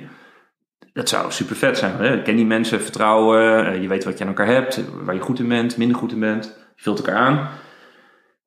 Dat 0.92 1.08
zou 1.08 1.32
super 1.32 1.56
vet 1.56 1.78
zijn. 1.78 1.96
Hè? 1.96 2.22
Ken 2.22 2.36
die 2.36 2.46
mensen, 2.46 2.80
vertrouwen, 2.80 3.82
je 3.82 3.88
weet 3.88 4.04
wat 4.04 4.18
je 4.18 4.24
aan 4.24 4.30
elkaar 4.30 4.46
hebt, 4.46 4.84
waar 5.04 5.14
je 5.14 5.20
goed 5.20 5.38
in 5.38 5.48
bent, 5.48 5.76
minder 5.76 5.96
goed 5.96 6.12
in 6.12 6.20
bent. 6.20 6.44
Je 6.74 6.82
vult 6.82 6.98
elkaar 6.98 7.16
aan. 7.16 7.48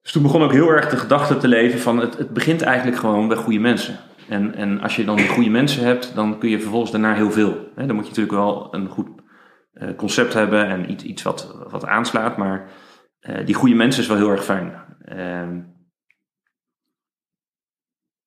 Dus 0.02 0.12
toen 0.12 0.22
begon 0.22 0.44
ook 0.44 0.52
heel 0.52 0.70
erg 0.70 0.90
de 0.90 0.98
gedachte 0.98 1.38
te 1.38 1.48
leven 1.48 1.80
van 1.80 2.00
het, 2.00 2.18
het 2.18 2.34
begint 2.34 2.62
eigenlijk 2.62 2.98
gewoon 2.98 3.28
bij 3.28 3.38
goede 3.38 3.60
mensen. 3.60 4.00
En, 4.30 4.56
en 4.56 4.82
als 4.82 4.96
je 4.96 5.06
dan 5.06 5.16
die 5.16 5.28
goede 5.28 5.50
mensen 5.50 5.84
hebt, 5.84 6.16
dan 6.16 6.40
kun 6.40 6.50
je 6.50 6.60
vervolgens 6.60 6.92
daarna 6.92 7.14
heel 7.14 7.32
veel. 7.32 7.72
Dan 7.76 7.96
moet 7.96 8.04
je 8.04 8.10
natuurlijk 8.10 8.32
wel 8.32 8.74
een 8.74 8.88
goed 8.88 9.10
eh, 9.74 9.96
concept 9.96 10.34
hebben 10.34 10.68
en 10.68 10.92
iets, 10.92 11.04
iets 11.04 11.24
wat, 11.24 11.66
wat 11.70 11.86
aanslaat. 11.86 12.38
Maar 12.38 12.70
eh, 13.20 13.46
die 13.46 13.56
goede 13.56 13.76
mensen 13.76 14.02
is 14.02 14.08
wel 14.08 14.18
heel 14.18 14.32
erg 14.32 14.44
fijn. 14.44 14.74
Ehm, 15.02 15.62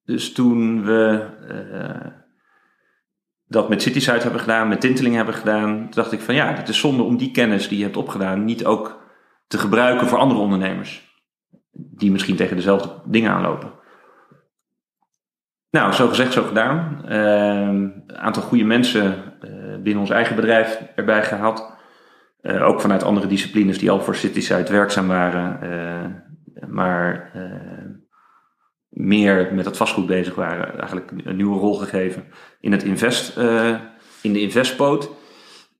dus 0.02 0.32
toen 0.32 0.84
we 0.84 1.28
eh, 1.48 2.12
dat 3.46 3.68
met 3.68 3.82
CitySite 3.82 4.22
hebben 4.22 4.40
gedaan, 4.40 4.68
met 4.68 4.80
Tinteling 4.80 5.14
hebben 5.14 5.34
gedaan, 5.34 5.86
dacht 5.90 6.12
ik 6.12 6.20
van 6.20 6.34
ja, 6.34 6.54
het 6.54 6.68
is 6.68 6.78
zonde 6.78 7.02
om 7.02 7.16
die 7.16 7.30
kennis 7.30 7.68
die 7.68 7.78
je 7.78 7.84
hebt 7.84 7.96
opgedaan 7.96 8.44
niet 8.44 8.64
ook 8.64 9.02
te 9.46 9.58
gebruiken 9.58 10.06
voor 10.06 10.18
andere 10.18 10.40
ondernemers. 10.40 11.18
Die 11.72 12.10
misschien 12.10 12.36
tegen 12.36 12.56
dezelfde 12.56 13.02
dingen 13.04 13.30
aanlopen. 13.30 13.79
Nou, 15.70 15.92
zo 15.92 16.08
gezegd, 16.08 16.32
zo 16.32 16.42
gedaan. 16.42 17.04
Ehm, 17.08 17.88
Een 18.06 18.18
aantal 18.18 18.42
goede 18.42 18.64
mensen 18.64 19.14
eh, 19.40 19.50
binnen 19.82 20.00
ons 20.00 20.10
eigen 20.10 20.36
bedrijf 20.36 20.82
erbij 20.96 21.22
gehaald. 21.22 21.72
Eh, 22.40 22.66
ook 22.66 22.80
vanuit 22.80 23.02
andere 23.02 23.26
disciplines 23.26 23.78
die 23.78 23.90
al 23.90 24.00
voor 24.00 24.14
CitySite 24.14 24.72
werkzaam 24.72 25.08
waren. 25.08 25.60
eh, 25.62 26.68
maar 26.68 27.30
meer 28.88 29.54
met 29.54 29.64
het 29.64 29.76
vastgoed 29.76 30.06
bezig 30.06 30.34
waren. 30.34 30.78
Eigenlijk 30.78 31.10
een 31.24 31.36
nieuwe 31.36 31.58
rol 31.58 31.74
gegeven 31.74 32.24
in, 32.60 32.72
het 32.72 32.82
invest, 32.82 33.36
in 34.22 34.32
de 34.32 34.40
investpoot. 34.40 35.10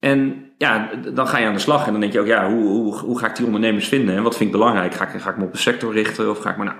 En 0.01 0.51
ja, 0.59 0.91
dan 1.15 1.27
ga 1.27 1.39
je 1.39 1.47
aan 1.47 1.53
de 1.53 1.59
slag 1.59 1.87
en 1.87 1.93
dan 1.93 2.01
denk 2.01 2.13
je 2.13 2.21
ook, 2.21 2.27
ja, 2.27 2.51
hoe, 2.51 2.63
hoe, 2.63 2.99
hoe 2.99 3.19
ga 3.19 3.27
ik 3.29 3.37
die 3.37 3.47
ondernemers 3.47 3.89
vinden? 3.89 4.17
En 4.17 4.23
wat 4.23 4.37
vind 4.37 4.51
ik 4.51 4.57
belangrijk? 4.57 4.95
Ga 4.95 5.09
ik, 5.09 5.21
ga 5.21 5.31
ik 5.31 5.37
me 5.37 5.45
op 5.45 5.53
een 5.53 5.59
sector 5.59 5.93
richten 5.93 6.31
of 6.31 6.39
ga 6.39 6.51
ik 6.51 6.57
maar, 6.57 6.67
nou... 6.67 6.79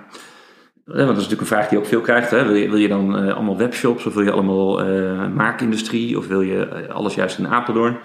Want 0.93 1.07
dat 1.07 1.17
is 1.17 1.23
natuurlijk 1.23 1.41
een 1.41 1.47
vraag 1.57 1.67
die 1.67 1.77
je 1.77 1.83
ook 1.83 1.89
veel 1.89 2.01
krijgt. 2.01 2.31
Hè? 2.31 2.45
Wil, 2.45 2.75
je, 2.75 2.87
dan 2.87 3.17
eh, 3.17 3.35
allemaal 3.35 3.57
webshops 3.57 4.05
of 4.05 4.13
wil 4.13 4.23
je 4.23 4.31
allemaal 4.31 4.83
eh, 4.83 5.27
maakindustrie 5.27 6.17
of 6.17 6.27
wil 6.27 6.41
je 6.41 6.67
eh, 6.67 6.95
alles 6.95 7.15
juist 7.15 7.37
in 7.37 7.47
Apeldoorn? 7.47 7.97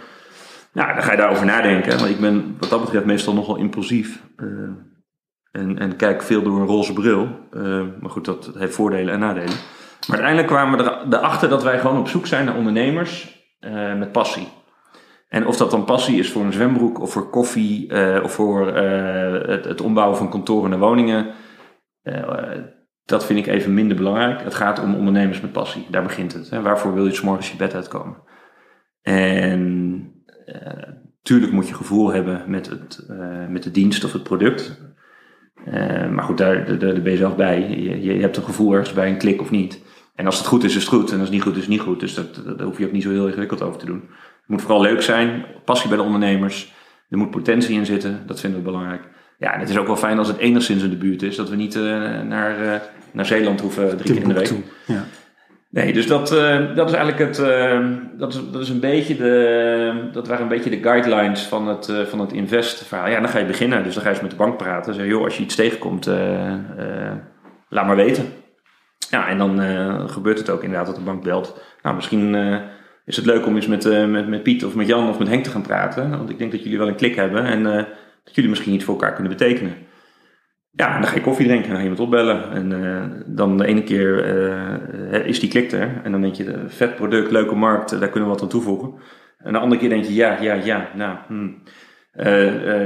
Nou, 0.73 0.95
dan 0.95 1.02
ga 1.02 1.11
je 1.11 1.16
daarover 1.16 1.47
nadenken. 1.47 1.99
Want 1.99 2.11
ik 2.11 2.21
ben 2.21 2.57
wat 2.59 2.71
dat 2.71 2.81
betreft 2.81 3.05
meestal 3.05 3.35
nogal 3.35 3.57
impulsief. 3.57 4.23
en, 5.52 5.78
en 5.78 5.97
kijk 5.97 6.23
veel 6.23 6.43
door 6.43 6.61
een 6.61 6.66
roze 6.66 6.93
bril. 6.93 7.28
Maar 8.00 8.11
goed, 8.11 8.25
dat 8.25 8.50
heeft 8.59 8.75
voordelen 8.75 9.14
en 9.14 9.21
nadelen. 9.21 9.57
Maar 10.09 10.16
uiteindelijk 10.16 10.47
kwamen 10.47 10.78
we 10.78 10.85
er- 10.85 11.07
erachter 11.11 11.49
dat 11.49 11.62
wij 11.62 11.78
gewoon 11.78 11.99
op 11.99 12.09
zoek 12.09 12.26
zijn 12.26 12.45
naar 12.45 12.57
ondernemers 12.57 13.45
met 13.97 14.12
passie. 14.12 14.49
En 15.28 15.47
of 15.47 15.57
dat 15.57 15.71
dan 15.71 15.85
passie 15.85 16.19
is 16.19 16.33
voor 16.33 16.43
een 16.43 16.52
zwembroek 16.52 17.00
of 17.00 17.12
voor 17.12 17.31
koffie 17.31 17.90
of 18.23 18.33
voor 18.33 18.66
het, 18.76 19.64
het 19.64 19.81
ombouwen 19.81 20.16
van 20.16 20.31
kantoren 20.31 20.71
naar 20.71 20.78
woningen. 20.78 21.26
Dat 23.07 23.27
vind 23.27 23.39
ik 23.39 23.47
even 23.47 23.75
minder 23.75 23.97
belangrijk. 23.97 24.43
Het 24.43 24.55
gaat 24.55 24.83
om 24.83 24.95
ondernemers 24.95 25.41
met 25.41 25.53
passie. 25.53 25.87
Daar 25.91 26.03
begint 26.03 26.33
het. 26.33 26.51
Hè. 26.51 26.63
Waarvoor 26.63 26.95
wil 26.95 27.07
je 27.07 27.21
morgens 27.23 27.51
je 27.51 27.57
bed 27.57 27.75
uitkomen? 27.75 28.17
En 29.03 30.13
eh, 30.47 30.89
tuurlijk 31.23 31.53
moet 31.53 31.69
je 31.69 31.75
gevoel 31.75 32.13
hebben 32.13 32.45
met, 32.47 32.69
het, 32.69 33.07
eh, 33.09 33.47
met 33.49 33.63
de 33.63 33.71
dienst 33.71 34.05
of 34.05 34.13
het 34.13 34.23
product. 34.23 34.81
Eh, 35.65 36.11
maar 36.11 36.25
goed, 36.25 36.39
daar, 36.39 36.79
daar, 36.79 37.03
ben 37.03 37.13
je 37.13 37.17
zelf 37.17 37.37
bij. 37.37 37.69
Je, 37.69 38.03
je 38.03 38.21
hebt 38.21 38.37
een 38.37 38.43
gevoel 38.43 38.73
ergens 38.73 38.93
bij 38.93 39.09
een 39.09 39.19
klik 39.19 39.41
of 39.41 39.51
niet. 39.51 39.83
En 40.15 40.27
als 40.27 40.39
het 40.39 40.47
goed 40.47 40.65
is, 40.65 40.77
is 40.77 40.83
het 40.85 40.93
goed. 40.93 41.11
En 41.11 41.15
als 41.15 41.29
het 41.29 41.33
niet 41.33 41.43
goed 41.43 41.53
is, 41.53 41.59
is 41.59 41.65
het 41.65 41.73
niet 41.73 41.85
goed. 41.85 42.01
Dus 42.01 42.15
dat- 42.15 42.35
daar 42.45 42.67
hoef 42.67 42.79
je 42.79 42.87
ook 42.87 42.93
niet 42.93 43.03
zo 43.03 43.11
heel 43.11 43.27
ingewikkeld 43.27 43.63
over 43.63 43.79
te 43.79 43.87
doen. 43.87 44.03
Het 44.11 44.47
moet 44.47 44.63
vooral 44.63 44.81
leuk 44.81 45.03
zijn. 45.03 45.45
Passie 45.65 45.89
bij 45.89 45.99
de 45.99 46.05
ondernemers. 46.05 46.75
Er 47.09 47.19
moet 47.19 47.31
potentie 47.31 47.77
in 47.77 47.87
zitten. 47.87 48.23
Dat 48.27 48.41
vinden 48.41 48.59
we 48.59 48.65
belangrijk. 48.65 49.09
Ja, 49.38 49.52
en 49.55 49.61
het 49.61 49.69
is 49.69 49.78
ook 49.78 49.87
wel 49.87 49.97
fijn 49.97 50.19
als 50.19 50.28
het 50.28 50.37
enigszins 50.37 50.83
in 50.83 50.90
de 50.90 50.97
buurt 50.97 51.23
is. 51.23 51.37
Dat 51.37 51.49
we 51.49 51.57
niet 51.57 51.75
eh, 51.75 51.83
naar, 52.23 52.61
eh, 52.75 52.81
naar 53.12 53.26
Zeeland 53.26 53.61
hoeven 53.61 53.97
drie 53.97 54.12
keer 54.12 54.23
in 54.23 54.28
de 54.28 54.35
week. 54.35 54.45
Timbuktu. 54.45 54.73
Ja. 54.93 55.05
Nee, 55.71 55.93
dus 55.93 56.07
dat, 56.07 56.33
eh, 56.33 56.75
dat 56.75 56.88
is 56.90 56.95
eigenlijk 56.97 57.19
het. 57.19 57.38
eh, 57.38 57.81
dat, 58.19 58.35
is, 58.35 58.40
dat 58.52 58.62
is 58.62 58.69
een 58.69 58.81
beetje 58.81 59.16
de. 59.16 60.09
Dat 60.12 60.26
waren 60.28 60.43
een 60.43 60.49
beetje 60.49 60.71
de 60.71 60.83
guidelines 60.83 61.43
van 61.43 61.69
het, 61.69 61.88
eh, 61.88 62.00
van 62.00 62.21
het 62.21 62.33
invest-verhaal. 62.33 63.09
Ja, 63.09 63.21
dan 63.21 63.28
ga 63.28 63.38
je 63.38 63.45
beginnen. 63.47 63.85
Dus 63.85 63.95
dan 63.95 64.02
ga 64.02 64.09
je 64.09 64.14
eens 64.14 64.23
met 64.23 64.31
de 64.31 64.37
bank 64.45 64.57
praten. 64.57 64.95
Zeg, 64.95 65.07
joh, 65.07 65.25
als 65.25 65.37
je 65.37 65.43
iets 65.43 65.55
tegenkomt, 65.55 66.07
eh, 66.07 66.52
eh, 66.52 67.12
laat 67.69 67.87
maar 67.87 67.97
weten. 67.97 68.25
Ja, 69.11 69.28
en 69.28 69.38
dan 69.38 69.61
eh, 69.61 70.09
gebeurt 70.09 70.38
het 70.38 70.50
ook 70.50 70.62
inderdaad 70.62 70.87
dat 70.87 70.97
de 70.97 71.02
bank 71.02 71.23
belt. 71.23 71.61
Nou, 71.83 71.95
misschien 71.95 72.35
eh, 72.35 72.57
is 73.05 73.16
het 73.16 73.26
leuk 73.26 73.47
om 73.47 73.55
eens 73.55 73.66
met, 73.66 73.85
eh, 73.85 74.07
met, 74.07 74.28
met 74.28 74.43
Piet 74.43 74.64
of 74.64 74.75
met 74.75 74.87
Jan 74.87 75.09
of 75.09 75.19
met 75.19 75.28
Henk 75.28 75.45
te 75.45 75.50
gaan 75.50 75.62
praten. 75.62 76.11
Want 76.11 76.31
ik 76.31 76.38
denk 76.38 76.52
dat 76.52 76.62
jullie 76.62 76.78
wel 76.78 76.88
een 76.88 76.95
klik 76.97 77.14
hebben 77.14 77.45
en 77.45 77.66
eh, 77.78 77.85
dat 78.26 78.35
jullie 78.35 78.50
misschien 78.50 78.73
iets 78.73 78.85
voor 78.85 78.95
elkaar 78.95 79.12
kunnen 79.12 79.33
betekenen. 79.33 79.75
Ja, 80.71 80.99
dan 80.99 81.09
ga 81.09 81.14
je 81.14 81.21
koffie 81.21 81.47
drinken 81.47 81.68
en 81.68 81.75
dan 81.75 81.83
ga 81.83 81.87
je 81.87 81.90
iemand 81.90 82.09
opbellen. 82.09 82.50
En 82.50 82.85
eh, 82.85 83.23
dan 83.26 83.59
de 83.59 83.66
ene 83.66 83.83
keer 83.83 84.25
eh, 84.25 85.26
is 85.26 85.40
die 85.40 85.49
klik 85.49 85.73
er. 85.73 86.00
En 86.04 86.12
dan 86.12 86.21
denk 86.21 86.35
je, 86.35 86.52
eh, 86.52 86.61
vet 86.66 86.95
product, 86.95 87.30
leuke 87.30 87.54
markt, 87.54 87.90
daar 87.90 88.09
kunnen 88.09 88.28
we 88.28 88.35
wat 88.35 88.42
aan 88.42 88.49
toevoegen. 88.49 88.95
En 89.38 89.52
de 89.52 89.59
andere 89.59 89.80
keer 89.80 89.88
denk 89.88 90.04
je, 90.04 90.14
ja, 90.14 90.40
ja, 90.40 90.54
ja, 90.54 90.88
nou, 90.95 91.18
hmm, 91.26 91.62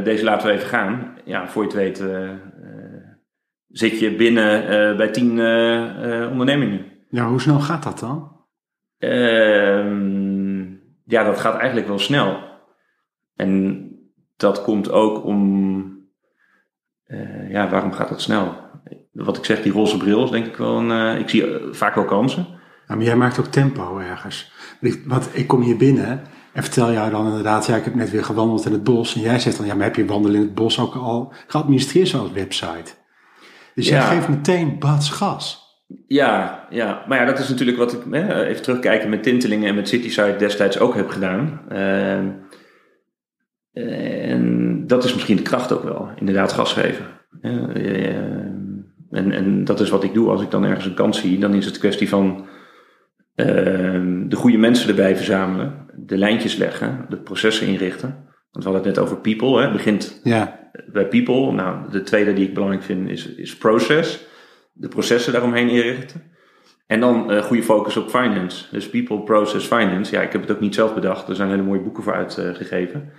deze 0.04 0.24
laten 0.24 0.48
we 0.48 0.54
even 0.54 0.68
gaan. 0.68 1.16
Ja, 1.24 1.48
voor 1.48 1.62
je 1.62 1.68
het 1.68 1.76
weet 1.76 2.04
zit 3.68 3.98
je 3.98 4.14
binnen 4.14 4.96
bij 4.96 5.10
tien 5.10 5.30
ondernemingen. 6.30 6.84
ja, 7.10 7.28
hoe 7.28 7.40
snel 7.40 7.60
gaat 7.60 7.82
dat 7.82 7.98
dan? 7.98 8.36
Ehm, 8.98 10.60
ja, 11.04 11.24
dat 11.24 11.38
gaat 11.38 11.56
eigenlijk 11.56 11.88
wel 11.88 11.98
snel. 11.98 12.38
En 13.36 13.84
dat 14.40 14.62
komt 14.62 14.90
ook 14.90 15.24
om. 15.24 15.98
eh, 17.04 17.50
ja, 17.50 17.68
waarom 17.70 17.92
gaat 17.92 18.08
dat 18.08 18.20
snel? 18.20 18.54
Wat 19.12 19.36
ik 19.36 19.44
zeg, 19.44 19.62
die 19.62 19.72
roze 19.72 19.96
bril 19.96 20.24
is 20.24 20.30
denk 20.30 20.46
ik 20.46 20.56
wel 20.56 20.76
een. 20.78 20.90
eh, 21.14 21.18
ik 21.20 21.28
zie 21.28 21.46
eh, 21.58 21.72
vaak 21.72 21.94
wel 21.94 22.04
kansen. 22.04 22.46
Ja, 22.88 22.94
maar 22.94 23.04
jij 23.04 23.16
maakt 23.16 23.38
ook 23.38 23.46
tempo 23.46 23.98
ergens. 23.98 24.52
Wat, 25.06 25.28
ik 25.32 25.46
kom 25.46 25.60
hier 25.62 25.76
binnen 25.76 26.20
en 26.52 26.62
vertel 26.62 26.92
jou 26.92 27.10
dan 27.10 27.26
inderdaad, 27.26 27.66
ja, 27.66 27.76
ik 27.76 27.84
heb 27.84 27.94
net 27.94 28.10
weer 28.10 28.24
gewandeld 28.24 28.64
in 28.66 28.72
het 28.72 28.84
bos. 28.84 29.14
En 29.14 29.20
jij 29.20 29.38
zegt 29.38 29.56
dan, 29.56 29.66
ja, 29.66 29.74
maar 29.74 29.84
heb 29.84 29.96
je 29.96 30.04
wandelen 30.04 30.36
in 30.40 30.46
het 30.46 30.54
bos 30.54 30.78
ook 30.80 30.94
al 30.94 31.32
geadministreerd 31.46 32.08
zoals 32.08 32.32
website? 32.32 32.92
Dus 33.74 33.88
jij 33.88 33.98
Ja. 33.98 34.04
geeft 34.06 34.28
meteen 34.28 34.78
bats 34.78 35.10
gas. 35.10 35.68
Ja, 36.06 36.66
ja, 36.70 37.04
maar 37.08 37.18
ja, 37.18 37.24
dat 37.24 37.38
is 37.38 37.48
natuurlijk 37.48 37.78
wat 37.78 37.92
ik 37.92 38.06
eh, 38.12 38.48
even 38.48 38.62
terugkijken 38.62 39.08
met 39.10 39.22
Tintelingen 39.22 39.68
en 39.68 39.74
met 39.74 39.88
Cityside 39.88 40.36
destijds 40.36 40.78
ook 40.78 40.94
heb 40.94 41.08
gedaan. 41.08 41.60
Ehm, 41.68 42.28
en 43.72 44.86
dat 44.86 45.04
is 45.04 45.14
misschien 45.14 45.36
de 45.36 45.42
kracht 45.42 45.72
ook 45.72 45.82
wel, 45.82 46.08
inderdaad 46.16 46.52
gas 46.52 46.72
geven. 46.72 47.04
Ja, 47.42 47.68
eh, 47.68 48.14
en, 49.10 49.32
en 49.32 49.64
dat 49.64 49.80
is 49.80 49.90
wat 49.90 50.04
ik 50.04 50.14
doe 50.14 50.30
als 50.30 50.42
ik 50.42 50.50
dan 50.50 50.64
ergens 50.64 50.86
een 50.86 50.94
kans 50.94 51.20
zie. 51.20 51.38
Dan 51.38 51.54
is 51.54 51.64
het 51.64 51.78
kwestie 51.78 52.08
van 52.08 52.46
ehm, 53.34 54.28
de 54.28 54.36
goede 54.36 54.58
mensen 54.58 54.88
erbij 54.88 55.16
verzamelen, 55.16 55.86
de 55.96 56.18
lijntjes 56.18 56.56
leggen, 56.56 57.06
de 57.08 57.16
processen 57.16 57.66
inrichten. 57.66 58.08
Want 58.50 58.64
we 58.64 58.70
hadden 58.70 58.82
het 58.82 58.96
net 58.96 58.98
over 58.98 59.16
people. 59.16 59.56
Hè. 59.56 59.62
Het 59.62 59.72
begint 59.72 60.20
Ja, 60.24 60.70
bij 60.92 61.08
people. 61.08 61.52
Nou, 61.52 61.90
de 61.90 62.02
tweede 62.02 62.32
die 62.32 62.46
ik 62.46 62.54
belangrijk 62.54 62.84
vind 62.84 63.08
is, 63.08 63.34
is 63.34 63.56
process. 63.56 64.26
De 64.72 64.88
processen 64.88 65.32
daaromheen 65.32 65.68
inrichten. 65.68 66.22
En 66.86 67.00
dan 67.00 67.30
eh, 67.30 67.42
goede 67.42 67.62
focus 67.62 67.96
op 67.96 68.10
finance. 68.10 68.64
Dus 68.70 68.88
people, 68.88 69.20
process, 69.20 69.66
finance. 69.66 70.14
Ja, 70.14 70.22
ik 70.22 70.32
heb 70.32 70.40
het 70.40 70.50
ook 70.50 70.60
niet 70.60 70.74
zelf 70.74 70.94
bedacht. 70.94 71.28
Er 71.28 71.34
zijn 71.34 71.50
hele 71.50 71.62
mooie 71.62 71.80
boeken 71.80 72.02
voor 72.02 72.14
uitgegeven. 72.14 73.12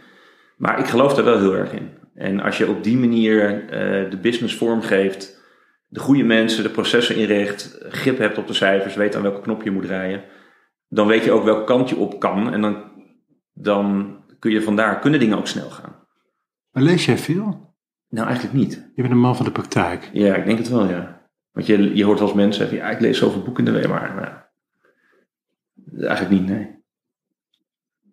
Maar 0.61 0.79
ik 0.79 0.85
geloof 0.85 1.13
daar 1.13 1.25
wel 1.25 1.39
heel 1.39 1.55
erg 1.55 1.73
in. 1.73 1.89
En 2.13 2.39
als 2.39 2.57
je 2.57 2.69
op 2.69 2.83
die 2.83 2.97
manier 2.97 3.69
eh, 3.69 4.09
de 4.09 4.17
business 4.17 4.55
vormgeeft, 4.55 5.41
de 5.87 5.99
goede 5.99 6.23
mensen, 6.23 6.63
de 6.63 6.69
processen 6.69 7.15
inricht, 7.15 7.77
grip 7.89 8.17
hebt 8.17 8.37
op 8.37 8.47
de 8.47 8.53
cijfers, 8.53 8.95
weet 8.95 9.15
aan 9.15 9.21
welke 9.21 9.41
knop 9.41 9.63
je 9.63 9.71
moet 9.71 9.85
draaien, 9.85 10.23
dan 10.87 11.07
weet 11.07 11.23
je 11.23 11.31
ook 11.31 11.43
welke 11.43 11.63
kant 11.63 11.89
je 11.89 11.95
op 11.95 12.19
kan. 12.19 12.53
En 12.53 12.61
dan, 12.61 12.91
dan 13.53 14.15
kun 14.39 14.51
je 14.51 14.61
vandaar, 14.61 14.99
kunnen 14.99 15.19
dingen 15.19 15.37
ook 15.37 15.47
snel 15.47 15.69
gaan. 15.69 15.95
maar 16.71 16.83
lees 16.83 17.05
jij 17.05 17.17
veel? 17.17 17.75
Nou, 18.09 18.27
eigenlijk 18.27 18.57
niet. 18.57 18.91
Je 18.95 19.01
bent 19.01 19.13
een 19.13 19.19
man 19.19 19.35
van 19.35 19.45
de 19.45 19.51
praktijk. 19.51 20.09
Ja, 20.13 20.35
ik 20.35 20.45
denk 20.45 20.57
het 20.57 20.69
wel, 20.69 20.89
ja. 20.89 21.21
Want 21.51 21.65
je, 21.65 21.95
je 21.95 22.03
hoort 22.03 22.19
wel 22.19 22.27
eens 22.27 22.37
mensen 22.37 22.61
zeggen, 22.61 22.77
ja, 22.77 22.93
ik 22.93 22.99
lees 22.99 23.17
zoveel 23.17 23.41
boeken 23.41 23.65
in 23.65 23.73
de 23.73 23.79
week, 23.79 23.87
maar 23.87 24.15
nou, 24.15 26.05
eigenlijk 26.07 26.41
niet, 26.41 26.49
nee. 26.49 26.80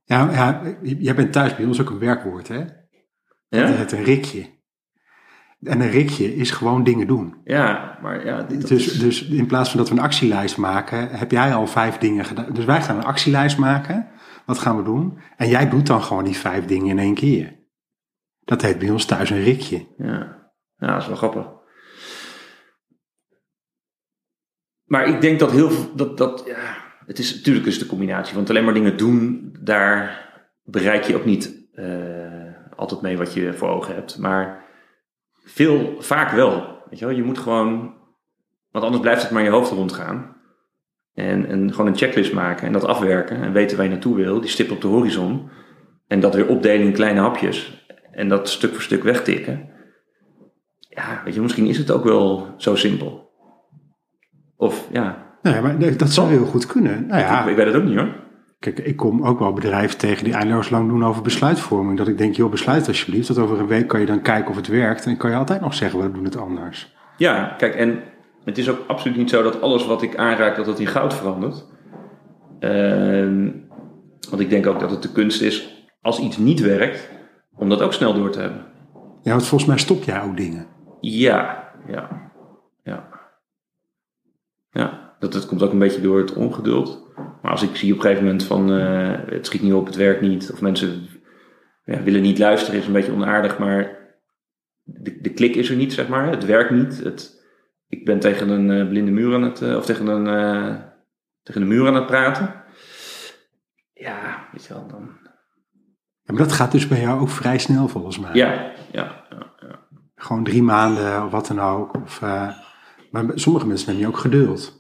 Ja, 0.09 0.31
ja, 0.31 0.77
jij 0.83 1.15
bent 1.15 1.33
thuis 1.33 1.57
bij 1.57 1.65
ons 1.65 1.81
ook 1.81 1.91
een 1.91 1.99
werkwoord, 1.99 2.49
hè? 2.49 2.65
Ja? 3.49 3.67
Het 3.67 3.93
een 3.93 4.03
rikje. 4.05 4.57
En 5.61 5.81
een 5.81 5.91
rikje 5.91 6.35
is 6.35 6.51
gewoon 6.51 6.85
dingen 6.85 7.07
doen. 7.07 7.41
Ja, 7.45 7.99
maar 8.03 8.25
ja, 8.27 8.43
dit, 8.43 8.69
Dus, 8.69 8.87
is- 8.87 8.99
dus 8.99 9.23
in 9.29 9.47
plaats 9.47 9.69
van 9.71 9.79
dat 9.79 9.89
we 9.89 9.95
een 9.95 10.01
actielijst 10.03 10.57
maken, 10.57 11.09
heb 11.11 11.31
jij 11.31 11.55
al 11.55 11.67
vijf 11.67 11.99
dingen 11.99 12.25
gedaan. 12.25 12.53
Dus 12.53 12.65
wij 12.65 12.83
gaan 12.83 12.97
een 12.97 13.05
actielijst 13.05 13.59
maken. 13.59 14.11
Wat 14.47 14.59
gaan 14.59 14.77
we 14.77 14.83
doen? 14.83 15.19
En 15.37 15.49
jij 15.49 15.69
doet 15.69 15.87
dan 15.87 16.03
gewoon 16.03 16.25
die 16.25 16.37
vijf 16.37 16.65
dingen 16.65 16.87
in 16.89 16.99
één 16.99 17.15
keer. 17.15 17.57
Dat 18.41 18.63
heet 18.63 18.79
bij 18.79 18.91
ons 18.91 19.05
thuis 19.05 19.31
een 19.31 19.43
rikje. 19.43 19.87
ja. 19.97 20.51
ja, 20.77 20.93
dat 20.93 21.01
is 21.03 21.07
wel 21.07 21.17
grappig. 21.17 21.47
Maar 24.85 25.07
ik 25.07 25.21
denk 25.21 25.39
dat 25.39 25.51
heel 25.51 25.71
veel, 25.71 25.95
dat, 25.97 26.19
dat, 26.19 26.43
ja, 26.47 26.77
het 27.09 27.19
is 27.19 27.35
natuurlijk 27.35 27.67
is 27.67 27.79
de 27.79 27.87
combinatie. 27.87 28.35
Want 28.35 28.51
alleen 28.51 28.65
maar 28.65 28.75
dingen 28.75 28.97
doen, 28.97 29.51
daar 29.61 30.29
bereik 30.65 31.05
je 31.05 31.17
ook 31.17 31.25
niet 31.25 31.69
eh, 31.73 32.55
altijd 32.77 33.01
mee 33.01 33.17
wat 33.17 33.33
je 33.33 33.53
voor 33.53 33.69
ogen 33.69 33.95
hebt. 33.95 34.19
Maar 34.19 34.65
veel, 35.45 35.97
vaak 35.99 36.31
wel. 36.31 36.83
Weet 36.91 36.99
je, 36.99 37.07
wel? 37.07 37.15
je 37.15 37.23
moet 37.23 37.39
gewoon, 37.39 37.95
want 38.71 38.85
anders 38.85 39.03
blijft 39.03 39.23
het 39.23 39.31
maar 39.31 39.43
in 39.43 39.49
je 39.49 39.55
hoofd 39.55 39.71
rondgaan. 39.71 40.37
En, 41.15 41.47
en 41.47 41.71
gewoon 41.71 41.87
een 41.87 41.97
checklist 41.97 42.33
maken 42.33 42.67
en 42.67 42.73
dat 42.73 42.85
afwerken 42.85 43.43
en 43.43 43.53
weten 43.53 43.77
waar 43.77 43.87
je 43.87 43.93
naartoe 43.93 44.17
wil, 44.17 44.41
die 44.41 44.51
stip 44.51 44.71
op 44.71 44.81
de 44.81 44.87
horizon. 44.87 45.51
En 46.07 46.21
dat 46.21 46.35
weer 46.35 46.49
opdelen 46.49 46.87
in 46.87 46.93
kleine 46.93 47.21
hapjes 47.21 47.87
en 48.11 48.29
dat 48.29 48.49
stuk 48.49 48.73
voor 48.73 48.83
stuk 48.83 49.03
wegtikken. 49.03 49.71
Ja, 50.79 51.23
weet 51.25 51.35
je, 51.35 51.41
misschien 51.41 51.67
is 51.67 51.79
het 51.79 51.91
ook 51.91 52.05
wel 52.05 52.55
zo 52.57 52.77
simpel. 52.77 53.31
Of 54.57 54.89
ja, 54.93 55.28
Nee, 55.53 55.61
maar 55.61 55.97
dat 55.97 56.11
zou 56.11 56.29
heel 56.29 56.45
goed 56.45 56.67
kunnen. 56.67 57.07
Nou 57.07 57.21
ja, 57.21 57.43
ik, 57.43 57.51
ik 57.51 57.57
weet 57.57 57.67
het 57.67 57.75
ook 57.75 57.85
niet 57.85 57.99
hoor. 57.99 58.15
kijk, 58.59 58.79
ik 58.79 58.97
kom 58.97 59.23
ook 59.23 59.39
wel 59.39 59.53
bedrijven 59.53 59.99
tegen 59.99 60.25
die 60.25 60.35
eindeloos 60.35 60.71
lang 60.71 60.89
doen 60.89 61.05
over 61.05 61.23
besluitvorming. 61.23 61.99
Dat 61.99 62.09
ik 62.09 62.19
denk, 62.19 62.35
joh, 62.35 62.51
besluit 62.51 62.89
alsjeblieft. 62.89 63.29
Dat 63.29 63.39
over 63.39 63.61
een 63.61 63.67
week 63.67 63.89
kan 63.89 64.01
je 64.01 64.07
dan 64.07 64.23
kijken 64.23 64.51
of 64.51 64.57
het 64.57 64.67
werkt. 64.67 65.07
En 65.07 65.17
kan 65.17 65.31
je 65.31 65.37
altijd 65.37 65.61
nog 65.61 65.75
zeggen, 65.75 66.01
we 66.01 66.13
doen 66.13 66.25
het 66.25 66.37
anders. 66.37 66.97
Ja, 67.17 67.55
kijk, 67.59 67.75
en 67.75 68.03
het 68.45 68.59
is 68.59 68.71
ook 68.71 68.85
absoluut 68.87 69.17
niet 69.17 69.31
zo 69.31 69.43
dat 69.43 69.61
alles 69.61 69.87
wat 69.87 70.03
ik 70.03 70.17
aanraak, 70.17 70.57
dat 70.57 70.67
het 70.67 70.79
in 70.79 70.87
goud 70.87 71.15
verandert. 71.15 71.67
Ehm, 72.59 73.51
want 74.31 74.41
ik 74.41 74.51
denk 74.51 74.67
ook 74.67 74.81
dat 74.81 74.91
het 74.91 75.03
de 75.03 75.13
kunst 75.13 75.43
is, 75.43 75.87
als 76.01 76.21
iets 76.21 76.37
niet 76.37 76.61
werkt, 76.61 77.11
om 77.57 77.69
dat 77.69 77.83
ook 77.83 77.93
snel 77.93 78.15
door 78.15 78.31
te 78.31 78.41
hebben. 78.41 78.65
Ja, 79.23 79.31
want 79.31 79.47
volgens 79.47 79.71
mij 79.71 79.79
stop 79.79 80.03
jij 80.03 80.23
ook 80.23 80.37
dingen. 80.37 80.67
Ja, 81.01 81.71
ja, 81.87 82.33
ja. 82.83 83.09
Ja, 84.71 85.08
dat, 85.19 85.33
dat 85.33 85.47
komt 85.47 85.63
ook 85.63 85.73
een 85.73 85.79
beetje 85.79 86.01
door 86.01 86.19
het 86.19 86.33
ongeduld. 86.33 87.07
Maar 87.43 87.51
als 87.51 87.63
ik 87.63 87.77
zie 87.77 87.93
op 87.93 87.97
een 87.97 88.03
gegeven 88.03 88.25
moment 88.25 88.45
van 88.45 88.73
eh, 88.73 89.33
het 89.33 89.47
schiet 89.47 89.63
niet 89.63 89.73
op, 89.73 89.87
het 89.87 89.97
werkt 89.97 90.21
niet, 90.21 90.51
of 90.53 90.61
mensen 90.61 91.07
ja, 91.85 92.03
willen 92.03 92.23
niet 92.23 92.39
luisteren, 92.39 92.81
is 92.81 92.87
een 92.87 92.93
beetje 92.93 93.13
onaardig, 93.13 93.59
maar 93.59 93.99
de, 94.83 95.21
de 95.21 95.31
klik 95.31 95.55
is 95.55 95.71
er 95.71 95.77
niet, 95.77 95.93
zeg 95.93 96.09
maar. 96.09 96.31
Het 96.31 96.45
werkt 96.45 96.71
niet. 96.71 97.05
Het, 97.05 97.45
ik 97.89 98.05
ben 98.05 98.19
tegen 98.19 98.49
een 98.49 98.71
eh, 98.71 98.89
blinde 98.89 99.11
muur 99.11 99.35
aan 99.35 99.43
het, 99.43 99.63
eh, 99.63 99.77
of 99.77 99.85
tegen 99.85 100.07
een, 100.07 100.25
tegen 101.43 101.63
een 101.63 101.69
muur 101.69 101.87
aan 101.87 101.95
het 101.95 102.07
praten. 102.07 102.55
Ja, 103.93 104.49
weet 104.53 104.65
je 104.65 104.75
wel, 104.75 104.87
dan. 104.87 105.17
Ja, 106.23 106.35
maar 106.35 106.43
dat 106.43 106.53
gaat 106.53 106.73
dus 106.73 106.89
bij 106.89 107.01
jou 107.01 107.21
ook 107.21 107.31
vrij 107.31 107.59
snel 107.59 107.89
volgens 107.89 108.19
mij. 108.19 108.35
Ja, 108.35 108.53
ja, 108.53 109.25
ja, 109.31 109.55
ja. 109.61 109.87
Gewoon 110.15 110.45
drie 110.45 110.63
maanden 110.63 111.25
of 111.25 111.31
wat 111.31 111.47
dan 111.47 111.61
ook. 111.61 111.95
Of, 111.95 112.21
maar 113.11 113.25
sommige 113.35 113.67
mensen 113.67 113.87
hebben 113.87 114.05
je 114.05 114.11
ook 114.11 114.19
geduld. 114.19 114.78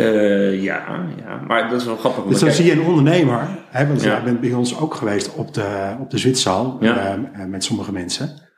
Eh, 0.00 0.62
ja, 0.62 1.06
ja, 1.16 1.36
maar 1.36 1.68
dat 1.68 1.80
is 1.80 1.86
wel 1.86 1.96
grappig. 1.96 2.24
Dus 2.24 2.38
dan 2.40 2.48
kijk- 2.48 2.60
zie 2.60 2.64
je 2.66 2.72
een 2.80 2.86
ondernemer, 2.86 3.48
hè, 3.68 3.86
want 3.86 4.02
Ja. 4.02 4.06
jij 4.10 4.22
bent 4.22 4.40
bij 4.40 4.52
ons 4.52 4.78
ook 4.78 4.94
geweest 4.94 5.34
op 5.34 5.54
de, 5.54 5.96
op 6.00 6.10
de 6.10 6.18
Zwitserzaal 6.18 6.76
Ja. 6.80 7.14
eh, 7.32 7.44
met 7.44 7.64
sommige 7.64 7.92
mensen. 7.92 8.48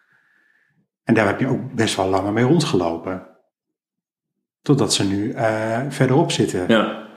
En 1.04 1.14
daar 1.14 1.26
heb 1.26 1.40
je 1.40 1.46
ook 1.46 1.74
best 1.74 1.96
wel 1.96 2.08
langer 2.08 2.32
mee 2.32 2.44
rondgelopen. 2.44 3.26
Totdat 4.62 4.94
ze 4.94 5.04
nu 5.08 5.32
eh, 5.32 5.80
verderop 5.88 6.30
zitten. 6.30 6.68
Ja. 6.68 7.08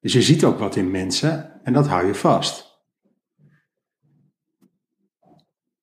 Dus 0.00 0.12
je 0.12 0.22
ziet 0.22 0.44
ook 0.44 0.58
wat 0.58 0.76
in 0.76 0.90
mensen 0.90 1.60
en 1.62 1.72
dat 1.72 1.88
hou 1.88 2.06
je 2.06 2.14
vast. 2.14 2.72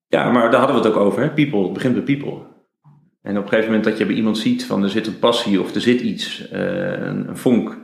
Ja, 0.08 0.32
maar 0.32 0.52
daar 0.52 0.60
hadden 0.60 0.82
we 0.82 0.88
het 0.88 0.96
ook 0.98 1.04
over. 1.04 1.22
Hè? 1.22 1.32
People, 1.34 1.64
het 1.64 1.74
begint 1.74 1.94
bij 1.94 2.04
people. 2.16 2.50
En 3.22 3.38
op 3.38 3.44
een 3.44 3.50
gegeven 3.50 3.72
moment 3.72 3.84
dat 3.84 3.98
je 3.98 4.06
bij 4.06 4.16
iemand 4.16 4.38
ziet 4.38 4.66
van 4.66 4.84
er 4.84 4.90
zit 4.90 5.08
een 5.08 5.20
passie 5.20 5.62
of 5.62 5.76
er 5.76 5.82
zit 5.82 6.02
iets, 6.02 6.50
eh, 6.50 6.92
een, 6.92 7.28
een 7.28 7.38
vonk. 7.38 7.80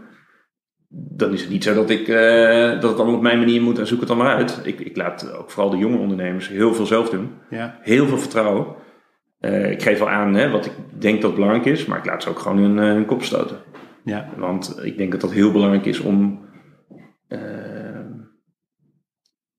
Dan 0.90 1.34
is 1.34 1.42
het 1.42 1.50
niet 1.50 1.64
zo 1.64 1.74
dat, 1.74 1.90
ik, 1.90 2.08
eh, 2.08 2.72
dat 2.72 2.90
het 2.90 2.96
allemaal 2.96 3.16
op 3.16 3.22
mijn 3.22 3.40
manier 3.40 3.62
moet 3.62 3.80
en 3.80 3.88
zoek 3.88 4.00
het 4.00 4.08
dan 4.08 4.18
maar 4.18 4.36
uit. 4.36 4.62
Ik, 4.64 4.80
ik 4.80 4.98
laat 4.98 5.34
ook 5.34 5.52
vooral 5.52 5.70
de 5.70 5.78
jonge 5.78 5.98
ondernemers 5.98 6.48
heel 6.48 6.74
veel 6.74 6.86
zelf 6.86 7.10
doen. 7.10 7.32
Ja. 7.50 7.80
Heel 7.82 8.08
veel 8.08 8.18
vertrouwen. 8.18 8.76
Eh, 9.40 9.72
ik 9.72 9.82
geef 9.82 10.00
wel 10.00 10.10
aan 10.10 10.34
hè, 10.34 10.50
wat 10.50 10.66
ik 10.66 10.74
denk 11.00 11.22
dat 11.22 11.34
belangrijk 11.34 11.66
is, 11.66 11.86
maar 11.86 11.98
ik 11.98 12.06
laat 12.06 12.24
ze 12.24 12.30
ook 12.30 12.40
gewoon 12.40 12.58
hun, 12.58 12.78
hun 12.78 13.06
kop 13.06 13.24
stoten. 13.24 13.58
Ja. 14.04 14.30
Want 14.38 14.80
ik 14.84 14.98
denk 14.98 15.12
dat 15.12 15.22
dat 15.22 15.32
heel 15.32 15.52
belangrijk 15.52 15.86
is 15.86 16.00
om, 16.00 16.46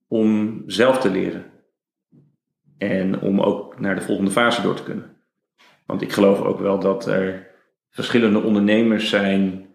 om 0.09 0.63
zelf 0.67 0.99
te 0.99 1.11
leren. 1.11 1.45
En 2.79 3.21
om 3.21 3.41
ook 3.41 3.81
naar 3.81 3.95
de 3.95 4.01
volgende 4.01 4.31
fase 4.31 4.63
door 4.63 4.75
te 4.75 4.83
kunnen. 4.83 5.18
Want 5.89 6.03
ik 6.03 6.13
geloof 6.13 6.41
ook 6.41 6.61
wel 6.61 6.79
dat 6.79 7.07
er 7.07 7.47
verschillende 7.91 8.43
ondernemers 8.43 9.09
zijn, 9.09 9.67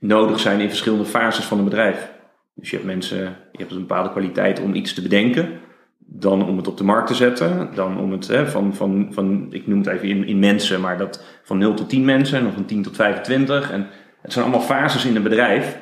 nodig 0.00 0.40
zijn 0.40 0.60
in 0.60 0.68
verschillende 0.68 1.04
fases 1.04 1.44
van 1.44 1.58
een 1.58 1.64
bedrijf. 1.64 2.12
Dus 2.54 2.70
je 2.70 2.76
hebt 2.76 2.88
mensen, 2.88 3.18
je 3.52 3.58
hebt 3.58 3.70
een 3.70 3.78
bepaalde 3.78 4.10
kwaliteit 4.10 4.60
om 4.60 4.74
iets 4.74 4.94
te 4.94 5.02
bedenken. 5.02 5.60
Dan 5.98 6.46
om 6.46 6.56
het 6.56 6.68
op 6.68 6.76
de 6.76 6.84
markt 6.84 7.06
te 7.06 7.14
zetten. 7.14 7.70
Dan 7.74 8.00
om 8.00 8.12
het 8.12 8.28
hè, 8.28 8.46
van, 8.46 8.74
van, 8.74 9.08
van, 9.10 9.46
ik 9.50 9.66
noem 9.66 9.78
het 9.78 9.86
even 9.86 10.08
in, 10.08 10.24
in 10.24 10.38
mensen, 10.38 10.80
maar 10.80 10.98
dat 10.98 11.24
van 11.42 11.58
0 11.58 11.74
tot 11.74 11.88
10 11.88 12.04
mensen. 12.04 12.38
En 12.38 12.44
dan 12.44 12.52
van 12.52 12.64
10 12.64 12.82
tot 12.82 12.96
25. 12.96 13.70
En 13.70 13.86
het 14.22 14.32
zijn 14.32 14.44
allemaal 14.44 14.66
fases 14.66 15.04
in 15.04 15.16
een 15.16 15.22
bedrijf. 15.22 15.78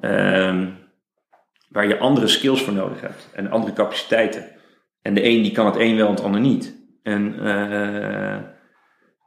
ehm, 0.00 0.66
waar 1.68 1.88
je 1.88 1.98
andere 1.98 2.26
skills 2.26 2.62
voor 2.62 2.72
nodig 2.72 3.00
hebt. 3.00 3.30
En 3.32 3.50
andere 3.50 3.72
capaciteiten. 3.72 4.44
En 5.02 5.14
de 5.14 5.24
een 5.24 5.42
die 5.42 5.52
kan 5.52 5.66
het 5.66 5.76
een 5.76 5.96
wel 5.96 6.06
en 6.06 6.14
het 6.14 6.24
ander 6.24 6.40
niet. 6.40 6.82
En, 7.02 7.34
eh, 7.38 8.53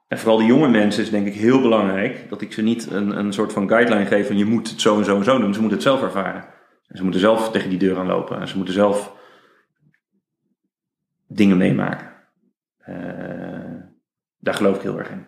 en 0.08 0.18
vooral 0.18 0.38
de 0.38 0.46
jonge 0.46 0.68
mensen 0.68 1.04
is 1.04 1.10
denk 1.10 1.28
ik 1.28 1.34
heel 1.34 1.62
belangrijk 1.62 2.30
dat 2.30 2.42
ik 2.42 2.54
ze 2.54 2.62
niet 2.62 2.92
een, 2.92 3.18
een 3.18 3.34
soort 3.34 3.54
van 3.54 3.68
guideline 3.68 4.06
geef 4.06 4.28
van 4.28 4.38
je 4.38 4.46
moet 4.46 4.70
het 4.70 4.82
zo 4.82 4.98
en 4.98 5.06
zo 5.06 5.18
en 5.18 5.24
zo 5.24 5.40
doen. 5.40 5.54
Ze 5.54 5.60
moeten 5.60 5.78
het 5.78 5.88
zelf 5.88 6.02
ervaren. 6.02 6.46
En 6.88 6.98
ze 6.98 7.04
moeten 7.04 7.22
zelf 7.22 7.52
tegen 7.52 7.70
die 7.70 7.80
deur 7.80 7.98
aanlopen. 7.98 8.40
En 8.40 8.48
ze 8.48 8.56
moeten 8.56 8.74
zelf 8.74 9.14
dingen 11.28 11.58
meemaken. 11.58 12.12
Eh, 12.78 12.96
daar 14.38 14.54
geloof 14.54 14.76
ik 14.76 14.82
heel 14.82 14.98
erg 14.98 15.10
in. 15.10 15.26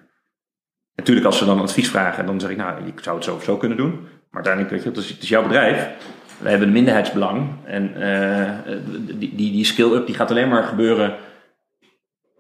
Natuurlijk, 0.95 1.25
als 1.25 1.38
ze 1.38 1.45
dan 1.45 1.62
advies 1.62 1.89
vragen, 1.89 2.25
dan 2.25 2.39
zeg 2.39 2.50
ik, 2.50 2.57
nou, 2.57 2.86
ik 2.86 3.00
zou 3.00 3.15
het 3.15 3.25
zo 3.25 3.36
of 3.36 3.43
zo 3.43 3.57
kunnen 3.57 3.77
doen. 3.77 3.91
Maar 4.01 4.43
uiteindelijk, 4.43 4.74
weet 4.74 4.83
je, 4.83 5.01
het 5.01 5.21
is 5.24 5.29
jouw 5.29 5.43
bedrijf. 5.43 5.89
Wij 6.38 6.50
hebben 6.50 6.67
een 6.67 6.74
minderheidsbelang. 6.74 7.50
En 7.65 7.95
eh, 8.01 8.74
die, 8.98 9.36
die, 9.36 9.51
die 9.51 9.65
skill-up 9.65 10.05
die 10.05 10.15
gaat 10.15 10.29
alleen 10.29 10.50
maar 10.50 10.63
gebeuren 10.63 11.15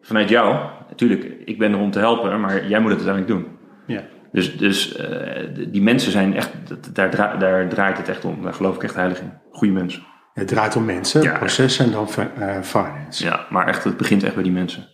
vanuit 0.01 0.29
jou. 0.29 0.78
Natuurlijk, 0.99 1.41
ik 1.45 1.57
ben 1.59 1.71
er 1.71 1.77
om 1.79 1.91
te 1.91 1.99
helpen, 1.99 2.39
maar 2.41 2.67
jij 2.67 2.79
moet 2.79 2.91
het 2.91 3.05
uiteindelijk 3.07 3.45
doen. 3.45 3.57
Ja. 3.87 4.03
Dus, 4.31 4.57
dus 4.57 4.95
eh, 4.95 5.47
die 5.71 5.81
mensen 5.81 6.11
zijn 6.11 6.33
echt, 6.35 6.51
dat- 6.67 6.89
daar, 6.93 7.09
dra- 7.09 7.35
daar 7.37 7.69
draait 7.69 7.97
het 7.97 8.09
echt 8.09 8.25
om. 8.25 8.41
Daar 8.41 8.53
geloof 8.53 8.75
ik 8.75 8.83
echt 8.83 8.95
heilig 8.95 9.21
in. 9.21 9.33
Goede 9.51 9.73
mensen. 9.73 10.03
Het 10.33 10.47
draait 10.47 10.75
om 10.75 10.85
mensen, 10.85 11.21
Ja. 11.21 11.37
processen 11.37 11.85
en 11.85 11.91
dan 11.91 12.07
eh, 12.39 12.61
finance. 12.61 13.23
Ja, 13.23 13.45
maar 13.49 13.67
echt, 13.67 13.83
het 13.83 13.97
begint 13.97 14.23
echt 14.23 14.33
bij 14.33 14.43
die 14.43 14.51
mensen. 14.51 14.87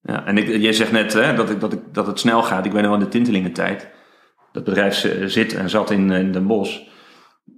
Ja, 0.00 0.24
en 0.26 0.38
ik, 0.38 0.46
jij 0.48 0.72
zegt 0.72 0.92
net 0.92 1.12
hè, 1.12 1.34
dat, 1.34 1.50
ik, 1.50 1.60
dat, 1.60 1.72
ik, 1.72 1.80
dat 1.92 2.06
het 2.06 2.18
snel 2.18 2.42
gaat. 2.42 2.66
Ik 2.66 2.72
ben 2.72 2.82
nog 2.82 2.92
in 2.94 2.98
de 3.00 3.08
tintelingentijd. 3.08 3.90
Dat 4.52 4.64
bedrijf 4.64 4.94
zit 5.26 5.54
en 5.54 5.70
zat 5.70 5.90
in, 5.90 6.10
in 6.10 6.32
Den 6.32 6.46
Bosch. 6.46 6.78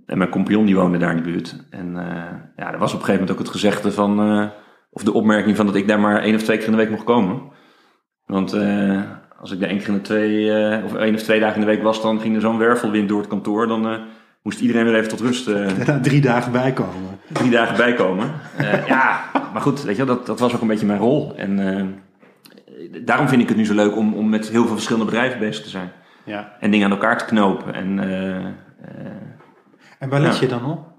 En 0.06 0.18
mijn 0.18 0.30
compagnon 0.30 0.66
die 0.66 0.76
woonde 0.76 0.98
daar 0.98 1.10
in 1.10 1.16
de 1.16 1.22
buurt. 1.30 1.66
En 1.70 1.96
eh, 1.96 2.32
ja, 2.56 2.72
er 2.72 2.78
was 2.78 2.92
op 2.92 2.98
een 2.98 3.04
gegeven 3.04 3.12
moment 3.12 3.30
ook 3.30 3.38
het 3.38 3.48
gezegde 3.48 3.92
van... 3.92 4.20
of 4.96 5.02
de 5.02 5.12
opmerking 5.12 5.56
van 5.56 5.66
dat 5.66 5.74
ik 5.74 5.88
daar 5.88 6.00
maar 6.00 6.22
één 6.22 6.34
of 6.34 6.42
twee 6.42 6.56
keer 6.56 6.66
in 6.66 6.72
de 6.72 6.78
week 6.78 6.90
mocht 6.90 7.04
komen. 7.04 7.42
Want 8.26 8.52
eh, 8.52 9.00
als 9.40 9.50
ik 9.50 9.60
daar 9.60 9.68
één 9.68 9.78
keer 9.78 9.88
in 9.88 9.94
de 9.94 10.00
twee... 10.00 10.52
eh, 10.52 10.84
of 10.84 10.94
één 10.94 11.14
of 11.14 11.22
twee 11.22 11.40
dagen 11.40 11.54
in 11.54 11.60
de 11.60 11.66
week 11.66 11.82
was... 11.82 12.02
dan 12.02 12.20
ging 12.20 12.34
er 12.34 12.40
zo'n 12.40 12.58
wervelwind 12.58 13.08
door 13.08 13.18
het 13.18 13.28
kantoor. 13.28 13.66
Dan 13.66 13.88
eh, 13.88 13.98
moest 14.42 14.60
iedereen 14.60 14.84
weer 14.84 14.94
even 14.94 15.08
tot 15.08 15.20
rust... 15.20 15.50
drie 16.02 16.20
dagen 16.20 16.52
bijkomen. 16.52 17.18
drie 17.32 17.50
dagen 17.50 17.76
bijkomen. 17.76 18.30
Ja, 18.86 19.20
maar 19.52 19.62
goed, 19.62 19.82
weet 19.82 19.96
je, 19.96 20.04
dat, 20.04 20.26
dat 20.26 20.40
was 20.40 20.54
ook 20.54 20.60
een 20.60 20.66
beetje 20.66 20.86
mijn 20.86 20.98
rol. 20.98 21.34
En 21.36 22.02
daarom 23.04 23.28
vind 23.28 23.42
ik 23.42 23.48
het 23.48 23.56
nu 23.56 23.64
zo 23.64 23.74
leuk 23.74 23.96
om, 23.96 24.14
om 24.14 24.28
met 24.28 24.48
heel 24.48 24.64
veel 24.64 24.74
verschillende 24.74 25.10
bedrijven 25.10 25.38
bezig 25.38 25.62
te 25.64 25.70
zijn. 25.70 25.92
Ja. 26.24 26.52
En 26.60 26.70
dingen 26.70 26.86
aan 26.86 26.92
elkaar 26.92 27.18
te 27.18 27.24
knopen. 27.24 27.74
En 27.74 27.98
En 29.98 30.08
waar 30.08 30.20
let 30.20 30.34
Ja. 30.34 30.40
je 30.40 30.48
dan 30.48 30.64
op? 30.64 30.94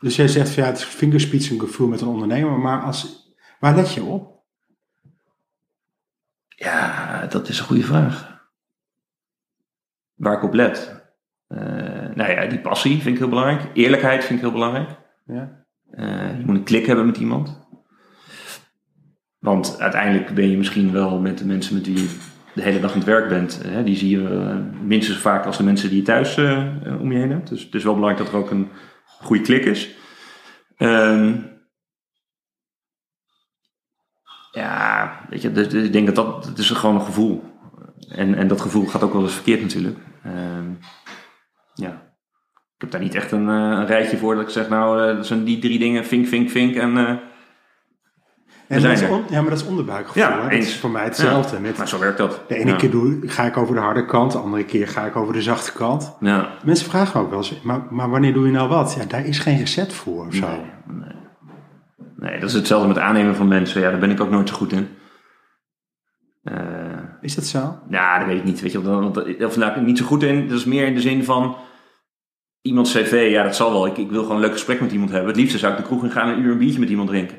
Dus 0.00 0.16
jij 0.16 0.28
zegt, 0.28 0.50
van, 0.50 0.62
ja, 0.62 0.68
het 0.68 0.78
is 0.78 0.84
vingerspitsengevoel 0.84 1.88
met 1.88 2.00
een 2.00 2.08
ondernemer, 2.08 2.58
maar 2.58 2.80
als, 2.80 3.19
waar 3.60 3.74
let 3.74 3.94
je 3.94 4.02
op? 4.02 4.30
ja, 6.60 7.26
dat 7.26 7.48
is 7.48 7.58
een 7.58 7.64
goede 7.64 7.82
vraag. 7.82 8.40
Waar 10.14 10.36
ik 10.36 10.42
op 10.42 10.54
let. 10.54 11.04
Eh, 11.46 11.58
nou 12.14 12.30
ja, 12.30 12.46
die 12.46 12.60
passie 12.60 13.02
vind 13.02 13.14
ik 13.14 13.18
heel 13.18 13.28
belangrijk. 13.28 13.70
Eerlijkheid 13.74 14.24
vind 14.24 14.38
ik 14.38 14.44
heel 14.44 14.54
belangrijk. 14.54 14.90
Ja. 15.26 15.64
Eh, 15.90 16.38
je 16.38 16.42
moet 16.46 16.56
een 16.56 16.64
klik 16.64 16.86
hebben 16.86 17.06
met 17.06 17.16
iemand. 17.16 17.68
Want 19.38 19.80
uiteindelijk 19.80 20.34
ben 20.34 20.50
je 20.50 20.56
misschien 20.56 20.92
wel 20.92 21.20
met 21.20 21.38
de 21.38 21.46
mensen 21.46 21.74
met 21.74 21.86
wie 21.86 21.96
je 21.96 22.16
de 22.54 22.62
hele 22.62 22.80
dag 22.80 22.90
aan 22.90 22.98
het 22.98 23.06
werk 23.06 23.28
bent. 23.28 23.62
Hè, 23.66 23.84
die 23.84 23.96
zie 23.96 24.18
je 24.18 24.28
eh, 24.28 24.56
minstens 24.82 25.16
zo 25.16 25.22
vaak 25.22 25.46
als 25.46 25.56
de 25.56 25.64
mensen 25.64 25.88
die 25.88 25.98
je 25.98 26.04
thuis 26.04 26.36
om 27.00 27.12
je 27.12 27.18
heen 27.18 27.30
hebt. 27.30 27.48
Dus 27.48 27.62
het 27.64 27.74
is 27.74 27.84
wel 27.84 27.94
belangrijk 27.94 28.24
dat 28.24 28.34
er 28.34 28.40
ook 28.40 28.50
een 28.50 28.68
goede 29.04 29.42
klik 29.42 29.64
is. 29.64 29.96
Ehm, 30.76 31.36
ja, 34.50 35.20
weet 35.28 35.42
je, 35.42 35.52
dus, 35.52 35.68
dus 35.68 35.84
ik 35.84 35.92
denk 35.92 36.06
dat 36.06 36.14
dat, 36.14 36.44
dat 36.44 36.58
is 36.58 36.70
gewoon 36.70 36.94
een 36.94 37.00
gevoel. 37.04 37.42
En, 38.08 38.34
en 38.34 38.48
dat 38.48 38.60
gevoel 38.60 38.86
gaat 38.86 39.02
ook 39.02 39.12
wel 39.12 39.22
eens 39.22 39.34
verkeerd 39.34 39.60
natuurlijk. 39.60 39.98
Ehm, 40.24 40.70
ja. 41.74 42.08
Ik 42.76 42.86
heb 42.86 42.90
daar 42.90 43.00
niet 43.00 43.14
echt 43.14 43.32
een, 43.32 43.48
eh, 43.48 43.54
een 43.54 43.86
rijtje 43.86 44.16
voor 44.16 44.34
dat 44.34 44.44
ik 44.44 44.50
zeg, 44.50 44.68
nou, 44.68 45.08
eh, 45.10 45.16
dat 45.16 45.26
zijn 45.26 45.44
die 45.44 45.58
drie 45.58 45.78
dingen, 45.78 46.04
vink, 46.06 46.26
vink, 46.26 46.50
vink. 46.50 46.74
En, 46.76 46.96
eh, 46.96 47.08
En 48.68 48.80
zijn 48.80 48.94
dat 48.94 49.02
is 49.02 49.08
on- 49.08 49.24
ja, 49.30 49.40
maar 49.40 49.50
dat 49.50 49.60
is 49.60 49.66
onderbuikgevoel. 49.66 50.22
Ja? 50.22 50.42
Dat 50.42 50.50
eens. 50.50 50.66
is 50.66 50.78
voor 50.78 50.90
mij 50.90 51.04
hetzelfde. 51.04 51.56
ja. 51.56 51.62
Met, 51.62 51.76
Maar 51.78 51.88
zo 51.88 51.98
werkt 51.98 52.18
dat. 52.18 52.40
de 52.48 52.54
ene 52.56 52.70
ja. 52.70 52.76
keer 52.76 52.90
doe, 52.90 53.18
ga 53.28 53.42
ik 53.44 53.56
over 53.56 53.74
de 53.74 53.80
harde 53.80 54.04
kant, 54.06 54.32
de 54.32 54.38
andere 54.38 54.64
keer 54.64 54.88
ga 54.88 55.04
ik 55.06 55.16
over 55.16 55.32
de 55.34 55.42
zachte 55.42 55.72
kant. 55.72 56.16
Ja. 56.20 56.48
Mensen 56.64 56.90
vragen 56.90 57.20
ook 57.20 57.28
wel 57.30 57.38
eens, 57.38 57.60
maar, 57.62 57.80
maar 57.90 58.10
wanneer 58.10 58.32
doe 58.32 58.46
je 58.46 58.52
nou 58.52 58.68
wat? 58.68 58.94
Ja, 58.98 59.04
daar 59.04 59.26
is 59.26 59.38
geen 59.38 59.58
recept 59.58 59.92
voor 59.92 60.26
of 60.26 60.34
zo. 60.34 60.46
Nee, 60.46 60.60
nee. 60.86 61.18
Nee, 62.20 62.40
dat 62.40 62.48
is 62.48 62.54
hetzelfde 62.54 62.88
met 62.88 62.98
aannemen 62.98 63.34
van 63.36 63.48
mensen. 63.48 63.80
Ja, 63.80 63.90
daar 63.90 64.00
ben 64.00 64.10
ik 64.10 64.20
ook 64.20 64.30
nooit 64.30 64.48
zo 64.48 64.54
goed 64.54 64.72
in. 64.72 64.88
Eh, 66.42 66.98
Is 67.20 67.34
dat 67.34 67.44
zo? 67.44 67.78
ja, 67.90 68.18
dat 68.18 68.26
weet 68.26 68.38
ik 68.38 68.44
niet. 68.44 68.60
Weet 68.60 68.72
je, 68.72 68.82
want, 68.82 69.42
of 69.44 69.56
nou, 69.56 69.80
niet 69.80 69.98
zo 69.98 70.04
goed 70.04 70.22
in. 70.22 70.48
Dat 70.48 70.58
is 70.58 70.64
meer 70.64 70.86
in 70.86 70.94
de 70.94 71.00
zin 71.00 71.24
van 71.24 71.56
iemands 72.62 72.92
cv. 72.92 73.28
Ja, 73.30 73.42
dat 73.42 73.56
zal 73.56 73.72
wel. 73.72 73.86
Ik, 73.86 73.96
ik 73.96 74.10
wil 74.10 74.20
gewoon 74.22 74.36
een 74.36 74.42
leuk 74.42 74.52
gesprek 74.52 74.80
met 74.80 74.92
iemand 74.92 75.10
hebben. 75.10 75.28
Het 75.28 75.36
liefste 75.40 75.58
zou 75.58 75.72
ik 75.72 75.78
de 75.78 75.84
kroeg 75.84 76.04
in 76.04 76.10
gaan 76.10 76.28
en 76.30 76.36
een 76.36 76.42
uur 76.42 76.52
een 76.52 76.58
biertje 76.58 76.80
met 76.80 76.88
iemand 76.88 77.08
drinken. 77.08 77.36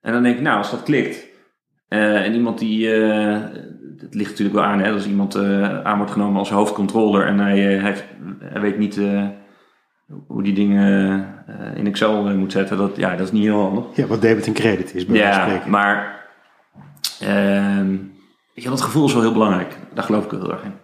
En 0.00 0.12
dan 0.12 0.22
denk 0.22 0.36
ik, 0.36 0.42
nou, 0.42 0.58
als 0.58 0.70
dat 0.70 0.82
klikt. 0.82 1.26
eh, 1.88 2.24
en 2.26 2.34
iemand 2.34 2.58
die, 2.58 2.92
eh, 2.94 3.40
het 3.96 4.14
ligt 4.14 4.30
natuurlijk 4.30 4.56
wel 4.56 4.64
aan, 4.66 4.78
hè, 4.80 4.92
als 4.92 5.06
iemand 5.06 5.34
eh, 5.34 5.80
aan 5.82 5.96
wordt 5.96 6.12
genomen 6.12 6.38
als 6.38 6.50
hoofdcontroller 6.50 7.26
en 7.26 7.38
hij, 7.38 7.76
eh, 7.78 7.82
hij, 8.40 8.60
weet 8.60 8.78
niet 8.78 8.96
eh, 8.98 9.26
hoe 10.26 10.42
die 10.42 10.52
dingen 10.52 11.44
eh, 11.46 11.76
in 11.76 11.86
Excel 11.86 12.28
eh, 12.28 12.34
moet 12.34 12.52
zetten, 12.52 12.76
dat, 12.76 12.96
ja, 12.96 13.10
dat 13.16 13.26
is 13.26 13.32
niet 13.32 13.42
heel 13.42 13.60
handig. 13.60 13.84
Ja, 13.94 14.06
wat 14.06 14.20
debit 14.20 14.46
en 14.46 14.52
credit 14.52 14.94
is 14.94 15.06
bij 15.06 15.16
Ja, 15.16 15.62
maar 15.66 16.26
ehm, 17.20 17.96
dat 18.54 18.80
gevoel 18.80 19.06
is 19.06 19.12
wel 19.12 19.22
heel 19.22 19.32
belangrijk. 19.32 19.78
Daar 19.94 20.04
geloof 20.04 20.24
ik 20.24 20.30
heel 20.30 20.52
erg 20.52 20.64
in. 20.64 20.74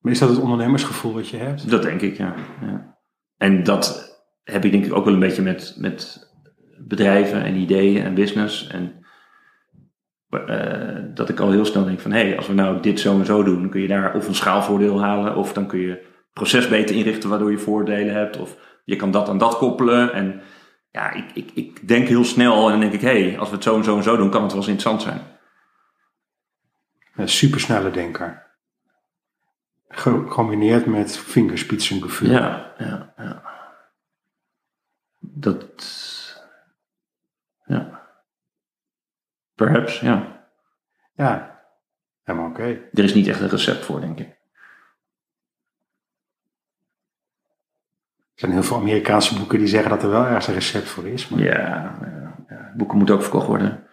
Maar 0.00 0.12
is 0.12 0.18
dat 0.18 0.28
het 0.28 0.40
ondernemersgevoel 0.40 1.14
wat 1.14 1.28
je 1.28 1.36
hebt? 1.36 1.70
Dat 1.70 1.82
denk 1.82 2.00
ik, 2.00 2.16
ja. 2.16 2.34
ja. 2.60 2.96
En 3.36 3.62
dat 3.62 4.18
heb 4.42 4.64
ik 4.64 4.72
denk 4.72 4.84
ik 4.84 4.94
ook 4.94 5.04
wel 5.04 5.14
een 5.14 5.20
beetje 5.20 5.42
met, 5.42 5.74
met 5.78 6.30
bedrijven 6.78 7.42
en 7.42 7.56
ideeën 7.56 8.04
en 8.04 8.14
business. 8.14 8.66
En 8.66 9.04
eh, 10.28 11.02
dat 11.14 11.28
ik 11.28 11.40
al 11.40 11.50
heel 11.50 11.64
snel 11.64 11.84
denk 11.84 12.00
van, 12.00 12.12
hé, 12.12 12.26
hey, 12.26 12.36
als 12.36 12.46
we 12.46 12.54
nou 12.54 12.80
dit 12.80 13.00
zo 13.00 13.18
en 13.18 13.26
zo 13.26 13.42
doen, 13.42 13.60
dan 13.60 13.70
kun 13.70 13.80
je 13.80 13.88
daar 13.88 14.14
of 14.14 14.28
een 14.28 14.34
schaalvoordeel 14.34 15.00
halen, 15.00 15.36
of 15.36 15.52
dan 15.52 15.66
kun 15.66 15.78
je 15.78 15.88
het 15.88 16.02
proces 16.32 16.68
beter 16.68 16.96
inrichten 16.96 17.28
waardoor 17.28 17.50
je 17.50 17.58
voordelen 17.58 18.14
hebt, 18.14 18.36
of 18.36 18.56
je 18.84 18.96
kan 18.96 19.10
dat 19.10 19.28
aan 19.28 19.38
dat 19.38 19.56
koppelen. 19.56 20.12
En 20.12 20.42
ja, 20.90 21.10
ik, 21.10 21.30
ik, 21.34 21.50
ik 21.54 21.88
denk 21.88 22.08
heel 22.08 22.24
snel 22.24 22.64
en 22.64 22.70
dan 22.70 22.80
denk 22.80 22.92
ik, 22.92 23.00
hé, 23.00 23.22
hey, 23.22 23.38
als 23.38 23.48
we 23.48 23.54
het 23.54 23.64
zo 23.64 23.76
en 23.76 23.84
zo 23.84 23.96
en 23.96 24.02
zo 24.02 24.16
doen, 24.16 24.30
kan 24.30 24.42
het 24.42 24.52
wel 24.52 24.60
eens 24.60 24.70
interessant 24.70 25.02
zijn. 25.02 25.32
Een 27.14 27.28
supersnelle 27.28 27.90
denker. 27.90 28.42
Gecombineerd 29.88 30.86
met 30.86 31.16
vingerspitsengevoel. 31.16 32.30
Ja, 32.30 32.74
ja, 32.78 33.14
ja. 33.16 33.42
Dat. 35.18 35.92
Ja. 37.64 38.02
Perhaps, 39.54 40.00
ja. 40.00 40.46
Ja, 41.14 41.60
helemaal 42.22 42.48
oké. 42.48 42.80
Er 42.92 43.04
is 43.04 43.14
niet 43.14 43.26
echt 43.26 43.40
een 43.40 43.48
recept 43.48 43.84
voor, 43.84 44.00
denk 44.00 44.18
ik. 44.18 44.33
Zijn 48.44 48.56
heel 48.56 48.68
veel 48.68 48.76
Amerikaanse 48.76 49.38
boeken 49.38 49.58
die 49.58 49.68
zeggen 49.68 49.90
dat 49.90 50.02
er 50.02 50.10
wel 50.10 50.24
ergens 50.24 50.46
een 50.46 50.54
recept 50.54 50.88
voor 50.88 51.06
is. 51.06 51.28
Maar... 51.28 51.40
Ja, 51.40 51.58
ja, 52.00 52.34
ja. 52.48 52.72
boeken 52.76 52.96
moeten 52.96 53.14
ook 53.14 53.22
verkocht 53.22 53.46
worden. 53.46 53.82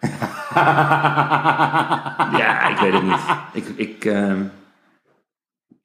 ja, 2.40 2.68
ik 2.68 2.78
weet 2.78 2.92
het 2.92 3.02
niet. 3.02 3.20
Ik, 3.52 3.66
ik, 3.76 4.04
ehm, 4.04 4.44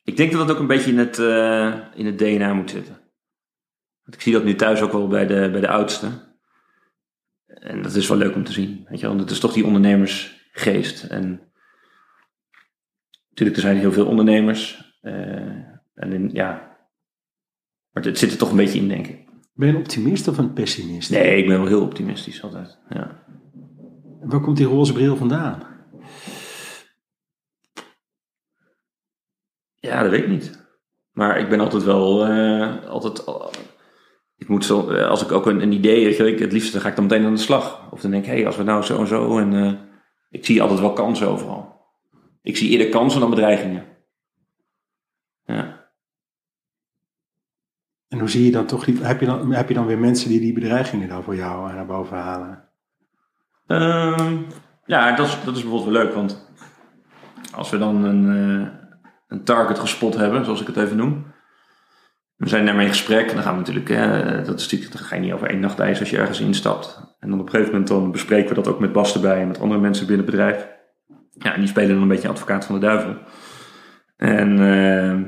ik 0.03 0.17
denk 0.17 0.31
dat 0.31 0.47
dat 0.47 0.55
ook 0.55 0.61
een 0.61 0.67
beetje 0.67 0.91
in 0.91 0.97
het, 0.97 1.19
eh, 1.19 1.73
in 1.95 2.05
het 2.05 2.17
DNA 2.17 2.53
moet 2.53 2.69
zitten. 2.69 2.93
Want 4.03 4.15
ik 4.15 4.21
zie 4.21 4.33
dat 4.33 4.43
nu 4.43 4.55
thuis 4.55 4.81
ook 4.81 4.91
wel 4.91 5.07
bij 5.07 5.27
de, 5.27 5.49
bij 5.51 5.61
de 5.61 5.69
oudste. 5.69 6.07
En 7.45 7.81
dat 7.81 7.95
is 7.95 8.07
wel 8.07 8.17
leuk 8.17 8.35
om 8.35 8.43
te 8.43 8.51
zien. 8.51 8.85
Weet 8.89 8.99
je 8.99 9.05
wel? 9.05 9.15
Want 9.15 9.21
het 9.21 9.31
is 9.31 9.39
toch 9.39 9.53
die 9.53 9.65
ondernemersgeest. 9.65 11.03
En 11.03 11.51
natuurlijk, 13.29 13.57
er 13.57 13.63
zijn 13.63 13.77
heel 13.77 13.91
veel 13.91 14.07
ondernemers. 14.07 14.95
eh, 15.01 15.65
en 15.93 16.11
in, 16.11 16.29
ja. 16.33 16.66
Maar 17.97 18.05
het 18.05 18.17
zit 18.17 18.31
er 18.31 18.37
toch 18.37 18.49
een 18.49 18.55
beetje 18.57 18.79
in, 18.79 18.87
denk 18.87 19.07
ik. 19.07 19.25
Ben 19.53 19.67
je 19.67 19.73
een 19.73 19.79
optimist 19.79 20.27
of 20.27 20.37
een 20.37 20.53
pessimist? 20.53 21.11
Nee, 21.11 21.37
ik 21.37 21.47
ben 21.47 21.57
wel 21.57 21.67
heel 21.67 21.81
optimistisch 21.81 22.43
altijd. 22.43 22.77
Ja. 22.89 23.23
Waar 24.21 24.41
komt 24.41 24.57
die 24.57 24.65
roze 24.65 24.93
bril 24.93 25.15
vandaan? 25.15 25.63
Ja, 29.75 30.01
dat 30.01 30.11
weet 30.11 30.23
ik 30.23 30.29
niet. 30.29 30.67
Maar 31.11 31.39
ik 31.39 31.49
ben 31.49 31.59
altijd 31.59 31.83
wel, 31.83 32.25
eh, 32.25 32.85
altijd, 32.85 33.25
al- 33.25 33.51
ik 34.35 34.47
moet 34.47 34.65
zo, 34.65 34.89
eh, 34.89 35.07
als 35.09 35.23
ik 35.23 35.31
ook 35.31 35.45
een, 35.45 35.61
een 35.61 35.71
idee, 35.71 36.17
ik, 36.17 36.39
het 36.39 36.51
liefst 36.51 36.71
dan 36.71 36.81
ga 36.81 36.89
ik 36.89 36.95
dan 36.95 37.05
meteen 37.05 37.25
aan 37.25 37.35
de 37.35 37.39
slag. 37.41 37.91
Of 37.91 38.01
dan 38.01 38.11
denk 38.11 38.23
ik, 38.23 38.29
hé, 38.29 38.35
hey, 38.35 38.45
als 38.45 38.57
we 38.57 38.63
nou 38.63 38.83
zo 38.83 38.99
en 38.99 39.07
zo, 39.07 39.37
en 39.39 39.53
eh, 39.53 39.73
ik 40.29 40.45
zie 40.45 40.61
altijd 40.61 40.79
wel 40.79 40.93
kansen 40.93 41.27
overal. 41.27 41.85
Ik 42.41 42.57
zie 42.57 42.69
eerder 42.69 42.89
kansen 42.89 43.19
dan 43.19 43.29
bedreigingen. 43.29 43.85
Ja. 45.45 45.75
En 48.07 48.16
zie 48.29 48.45
je 48.45 48.51
dan 48.51 48.65
toch, 48.65 48.85
die, 48.85 48.97
heb, 49.01 49.19
je 49.19 49.25
dan, 49.25 49.53
heb 49.53 49.67
je 49.67 49.73
dan 49.73 49.85
weer 49.85 49.97
mensen 49.97 50.29
die 50.29 50.39
die 50.39 50.53
bedreigingen 50.53 51.09
dan 51.09 51.23
voor 51.23 51.35
jou 51.35 51.69
eh, 51.69 51.75
naar 51.75 51.85
boven 51.85 52.17
halen? 52.17 52.63
Ehm, 53.67 54.37
ja, 54.85 55.15
dat 55.15 55.27
is, 55.27 55.37
dat 55.45 55.55
is 55.55 55.61
bijvoorbeeld 55.61 55.93
wel 55.93 56.03
leuk, 56.03 56.13
want 56.13 56.51
als 57.55 57.69
we 57.69 57.77
dan 57.77 58.03
een, 58.03 58.25
eh, 58.35 58.67
een 59.27 59.43
target 59.43 59.79
gespot 59.79 60.15
hebben, 60.15 60.45
zoals 60.45 60.61
ik 60.61 60.67
het 60.67 60.77
even 60.77 60.97
noem. 60.97 61.25
We 62.35 62.49
zijn 62.49 62.65
daarmee 62.65 62.85
in 62.85 62.91
gesprek 62.91 63.33
dan 63.33 63.43
gaan 63.43 63.53
we 63.53 63.59
natuurlijk, 63.59 63.89
hè, 63.89 64.41
dat 64.41 64.59
is 64.59 64.63
natuurlijk, 64.63 64.91
dan 64.91 65.07
ga 65.07 65.15
je 65.15 65.21
niet 65.21 65.33
over 65.33 65.49
één 65.49 65.59
nacht 65.59 65.79
ijs 65.79 65.99
als 65.99 66.09
je 66.09 66.17
ergens 66.17 66.39
instapt. 66.39 67.15
En 67.19 67.29
dan 67.29 67.39
op 67.39 67.45
een 67.45 67.51
gegeven 67.51 67.71
moment 67.71 67.89
dan 67.89 68.11
bespreken 68.11 68.49
we 68.49 68.55
dat 68.55 68.67
ook 68.67 68.79
met 68.79 68.91
Bas 68.91 69.13
erbij 69.13 69.41
en 69.41 69.47
met 69.47 69.59
andere 69.59 69.79
mensen 69.79 70.07
binnen 70.07 70.25
het 70.25 70.35
bedrijf. 70.35 70.67
Ja, 71.31 71.53
en 71.53 71.59
die 71.59 71.69
spelen 71.69 71.89
dan 71.89 72.01
een 72.01 72.07
beetje 72.07 72.27
advocaat 72.27 72.65
van 72.65 72.75
de 72.75 72.81
duivel. 72.81 73.15
En, 74.17 74.59
ehm, 74.59 75.23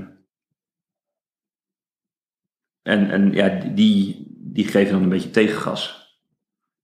en, 2.90 3.10
en 3.10 3.32
ja, 3.32 3.50
die, 3.74 4.28
die 4.54 4.68
geven 4.68 4.94
dan 4.94 5.04
een 5.04 5.10
beetje 5.10 5.30
tegengas. 5.30 6.00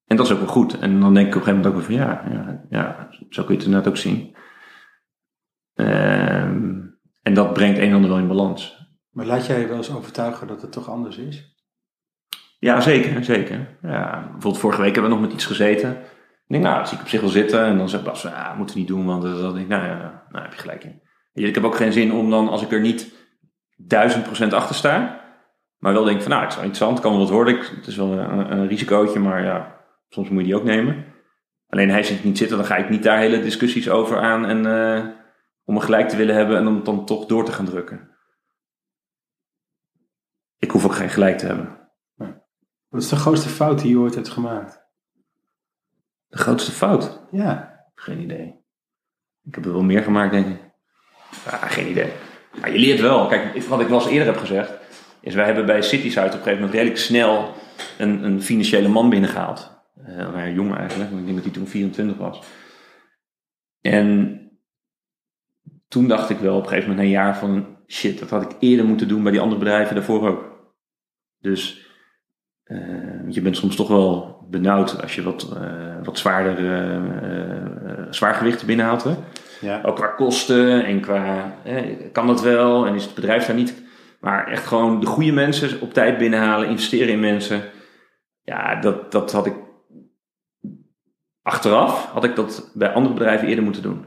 En 0.05 0.17
dat 0.17 0.25
is 0.25 0.31
ook 0.31 0.39
wel 0.39 0.47
goed. 0.47 0.79
En 0.79 0.99
dan 0.99 1.13
denk 1.13 1.27
ik 1.27 1.35
op 1.35 1.41
een 1.41 1.47
gegeven 1.47 1.71
moment 1.71 1.83
ook 1.83 1.87
weer 1.87 1.97
van 1.97 2.07
ja, 2.07 2.23
ja, 2.31 2.65
ja 2.69 3.07
zo 3.29 3.43
kun 3.43 3.51
je 3.51 3.57
het 3.57 3.65
inderdaad 3.65 3.89
ook 3.89 3.97
zien. 3.97 4.35
Ehm, 5.73 6.81
en 7.21 7.33
dat 7.33 7.53
brengt 7.53 7.77
een 7.77 7.87
en 7.87 7.93
ander 7.93 8.09
wel 8.09 8.19
in 8.19 8.27
balans. 8.27 8.83
Maar 9.11 9.25
laat 9.25 9.45
jij 9.45 9.59
je 9.59 9.67
wel 9.67 9.77
eens 9.77 9.95
overtuigen 9.95 10.47
dat 10.47 10.61
het 10.61 10.71
toch 10.71 10.89
anders 10.89 11.17
is? 11.17 11.53
Ja, 12.59 12.81
zeker, 12.81 13.23
zeker. 13.23 13.77
Ja, 13.81 14.21
bijvoorbeeld 14.21 14.57
vorige 14.57 14.81
week 14.81 14.93
hebben 14.93 15.11
we 15.11 15.17
nog 15.17 15.25
met 15.25 15.35
iets 15.35 15.45
gezeten. 15.45 15.91
Ik 15.91 16.51
denk, 16.51 16.63
nou, 16.63 16.77
dat 16.77 16.87
zie 16.87 16.97
ik 16.97 17.03
op 17.03 17.09
zich 17.09 17.21
wel 17.21 17.29
zitten. 17.29 17.65
En 17.65 17.77
dan 17.77 17.89
zegt 17.89 18.03
Bas, 18.03 18.21
ja, 18.21 18.53
moeten 18.57 18.75
we 18.75 18.81
niet 18.81 18.89
doen, 18.89 19.05
want 19.05 19.21
dat 19.21 19.53
denk 19.53 19.57
ik, 19.57 19.67
nou 19.67 19.85
ja, 19.85 20.25
nou 20.29 20.43
heb 20.43 20.53
je 20.53 20.59
gelijk 20.59 20.83
in. 20.83 21.01
Ik 21.33 21.55
heb 21.55 21.63
ook 21.63 21.75
geen 21.75 21.93
zin 21.93 22.13
om 22.13 22.29
dan, 22.29 22.49
als 22.49 22.61
ik 22.61 22.71
er 22.71 22.81
niet 22.81 23.13
duizend 23.77 24.23
procent 24.23 24.53
achter 24.53 24.75
sta, 24.75 25.24
maar 25.77 25.93
wel 25.93 26.03
denk 26.03 26.21
van, 26.21 26.29
nou, 26.31 26.41
het 26.43 26.51
is 26.51 26.55
wel 26.57 26.65
interessant, 26.65 26.99
kan 26.99 27.11
wel 27.11 27.19
wat 27.19 27.29
worden. 27.29 27.55
Ik- 27.55 27.71
Het 27.75 27.87
is 27.87 27.95
wel 27.95 28.11
een, 28.11 28.51
een 28.51 28.67
risicootje, 28.67 29.19
maar 29.19 29.43
ja, 29.43 29.81
soms 30.09 30.29
moet 30.29 30.39
je 30.39 30.45
die 30.45 30.55
ook 30.55 30.63
nemen. 30.63 31.05
Alleen 31.67 31.89
hij 31.89 32.03
ziet 32.03 32.23
niet 32.23 32.37
zitten, 32.37 32.57
dan 32.57 32.65
ga 32.65 32.75
ik 32.75 32.89
niet 32.89 33.03
daar 33.03 33.17
hele 33.17 33.39
discussies 33.41 33.89
over 33.89 34.19
aan 34.19 34.45
en 34.45 34.65
eh, 34.65 35.05
om 35.63 35.75
een 35.75 35.81
gelijk 35.81 36.09
te 36.09 36.15
willen 36.17 36.35
hebben 36.35 36.57
en 36.57 36.67
om 36.67 36.75
het 36.75 36.85
dan 36.85 37.05
toch 37.05 37.25
door 37.25 37.45
te 37.45 37.51
gaan 37.51 37.65
drukken. 37.65 38.09
Ik 40.57 40.71
hoef 40.71 40.85
ook 40.85 40.95
geen 40.95 41.09
gelijk 41.09 41.37
te 41.37 41.45
hebben. 41.45 41.79
Wat 42.89 43.01
is 43.03 43.09
de 43.09 43.15
grootste 43.15 43.49
fout 43.49 43.79
die 43.79 43.89
je 43.89 43.97
ooit 43.97 44.15
hebt 44.15 44.29
gemaakt? 44.29 44.83
De 46.27 46.37
grootste 46.37 46.71
fout? 46.71 47.21
Ja. 47.31 47.83
Geen 47.95 48.19
idee. 48.19 48.63
Ik 49.43 49.55
heb 49.55 49.65
er 49.65 49.71
wel 49.71 49.83
meer 49.83 50.03
gemaakt, 50.03 50.31
denk 50.31 50.47
ik. 50.47 50.59
Ja, 51.45 51.57
geen 51.57 51.87
idee. 51.89 52.11
Maar 52.61 52.71
je 52.71 52.79
leert 52.79 52.99
wel. 52.99 53.27
Kijk, 53.27 53.63
wat 53.63 53.79
ik 53.79 53.87
wel 53.87 53.99
eens 54.01 54.09
eerder 54.09 54.27
heb 54.33 54.37
gezegd, 54.37 54.73
is 55.25 55.35
wij 55.35 55.45
hebben 55.45 55.65
bij 55.65 55.81
Cityside 55.81 56.25
op 56.25 56.31
een 56.31 56.37
gegeven 56.37 56.53
moment 56.53 56.73
redelijk 56.73 56.97
snel 56.97 57.53
een, 57.97 58.23
een 58.23 58.41
financiële 58.41 58.87
man 58.87 59.09
binnengehaald. 59.09 59.71
Eh 60.05 60.15
nou 60.15 60.37
ja, 60.37 60.49
jong 60.49 60.75
eigenlijk, 60.75 61.09
want 61.09 61.21
ik 61.21 61.25
denk 61.25 61.35
dat 61.35 61.45
hij 61.45 61.55
toen 61.55 61.67
24 61.67 62.17
was. 62.17 62.41
En 63.81 64.39
toen 65.87 66.07
dacht 66.07 66.29
ik 66.29 66.37
wel 66.37 66.55
op 66.55 66.63
een 66.63 66.69
gegeven 66.69 66.89
moment 66.89 67.07
na 67.07 67.13
een 67.13 67.23
jaar 67.23 67.37
van 67.37 67.77
shit, 67.87 68.19
dat 68.19 68.29
had 68.29 68.43
ik 68.43 68.57
eerder 68.59 68.85
moeten 68.85 69.07
doen 69.07 69.23
bij 69.23 69.31
die 69.31 69.41
andere 69.41 69.59
bedrijven 69.59 69.95
daarvoor 69.95 70.27
ook. 70.27 70.73
Dus 71.39 71.87
eh, 72.63 73.29
je 73.29 73.41
bent 73.41 73.57
soms 73.57 73.75
toch 73.75 73.87
wel 73.87 74.45
benauwd 74.49 75.01
als 75.01 75.15
je 75.15 75.23
wat, 75.23 75.51
eh, 75.55 76.03
wat 76.03 76.17
zwaarder 76.17 76.57
eh, 76.57 76.95
eh, 76.95 78.07
zwaargewichten 78.09 78.67
binnenhaalt. 78.67 79.03
Hè? 79.03 79.15
ja. 79.61 79.81
Ook 79.83 79.95
qua 79.95 80.07
kosten 80.07 80.85
en 80.85 80.99
qua 80.99 81.55
eh, 81.63 82.11
kan 82.11 82.27
dat 82.27 82.41
wel 82.41 82.85
en 82.85 82.95
is 82.95 83.05
het 83.05 83.13
bedrijf 83.15 83.45
daar 83.45 83.55
niet. 83.55 83.83
Maar 84.19 84.47
echt 84.47 84.65
gewoon 84.65 84.99
de 84.99 85.05
goede 85.05 85.31
mensen 85.31 85.81
op 85.81 85.93
tijd 85.93 86.17
binnenhalen, 86.17 86.69
investeren 86.69 87.13
in 87.13 87.19
mensen. 87.19 87.71
Ja, 88.41 88.75
dat, 88.75 89.11
dat 89.11 89.31
had 89.31 89.45
ik 89.45 89.55
achteraf 91.41 92.05
had 92.05 92.23
ik 92.23 92.35
dat 92.35 92.71
bij 92.73 92.93
andere 92.93 93.13
bedrijven 93.13 93.47
eerder 93.47 93.63
moeten 93.63 93.81
doen. 93.81 94.05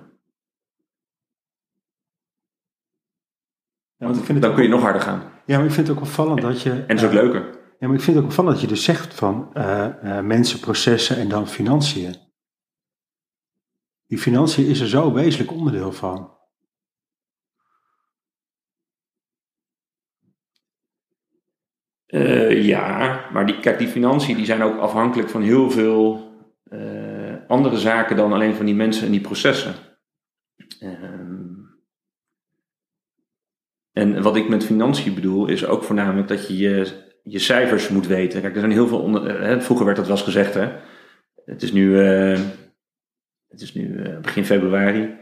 Ja, 3.96 4.06
want 4.06 4.16
ik 4.16 4.24
vind 4.24 4.38
het 4.38 4.42
Dan 4.42 4.54
kun 4.54 4.62
je 4.62 4.68
nog 4.68 4.82
harder 4.82 5.02
gaan. 5.02 5.22
ja, 5.46 5.56
maar 5.56 5.66
ik 5.66 5.72
vind 5.72 5.88
het 5.88 5.96
ook 5.96 6.02
opvallend 6.02 6.40
dat 6.40 6.62
je... 6.62 6.70
En 6.70 6.86
dat 6.86 6.98
is 6.98 7.04
ook 7.04 7.12
leuker. 7.12 7.58
Ja, 7.78 7.86
maar 7.86 7.96
ik 7.96 8.02
vind 8.02 8.16
het 8.16 8.24
ook 8.24 8.30
opvallend 8.30 8.54
dat 8.54 8.64
je 8.64 8.74
dus 8.74 8.84
zegt 8.84 9.14
van 9.14 9.50
eh, 9.54 10.18
eh, 10.18 10.24
mensen, 10.24 10.60
processen 10.60 11.16
en 11.16 11.28
dan 11.28 11.48
financiën. 11.48 12.14
Die 14.06 14.18
financiën 14.18 14.66
is 14.66 14.80
er 14.80 14.88
zo 14.88 15.12
wezenlijk 15.12 15.50
onderdeel 15.50 15.92
van. 15.92 16.37
Eh, 22.08 22.64
ja, 22.64 23.20
maar 23.32 23.46
die, 23.46 23.60
kijk, 23.60 23.78
die 23.78 23.88
financiën 23.88 24.36
die 24.36 24.44
zijn 24.44 24.62
ook 24.62 24.78
afhankelijk 24.78 25.28
van 25.28 25.42
heel 25.42 25.70
veel 25.70 26.32
eh, 26.62 27.34
andere 27.46 27.78
zaken 27.78 28.16
dan 28.16 28.32
alleen 28.32 28.54
van 28.54 28.66
die 28.66 28.74
mensen 28.74 29.06
en 29.06 29.12
die 29.12 29.20
processen. 29.20 29.74
Ehm, 30.80 31.46
en 33.92 34.22
wat 34.22 34.36
ik 34.36 34.48
met 34.48 34.64
financiën 34.64 35.14
bedoel, 35.14 35.46
is 35.46 35.66
ook 35.66 35.82
voornamelijk 35.82 36.28
dat 36.28 36.48
je 36.48 36.56
je, 37.22 37.38
cijfers 37.38 37.88
moet 37.88 38.06
weten. 38.06 38.40
Kijk, 38.40 38.54
er 38.54 38.60
zijn 38.60 38.72
heel 38.72 38.88
veel 38.88 39.00
onder, 39.00 39.40
eh, 39.40 39.60
vroeger 39.60 39.86
werd 39.86 39.96
dat 39.96 40.06
wel 40.06 40.16
eens 40.16 40.24
gezegd, 40.24 40.54
hè. 40.54 40.72
Het 41.44 41.62
is 41.62 41.72
nu, 41.72 41.96
het 43.48 43.60
is 43.60 43.74
nu 43.74 44.02
begin 44.20 44.44
februari. 44.44 45.16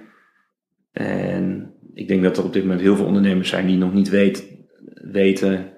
En 0.93 1.75
ik 1.95 2.09
denk 2.09 2.23
dat 2.23 2.37
er 2.37 2.45
op 2.45 2.53
dit 2.53 2.63
moment 2.63 2.81
heel 2.81 2.97
veel 2.97 3.07
ondernemers 3.07 3.49
zijn 3.49 3.67
die 3.67 3.77
nog 3.77 3.93
niet 3.93 4.09
weet, 4.09 4.65
weten 4.95 5.76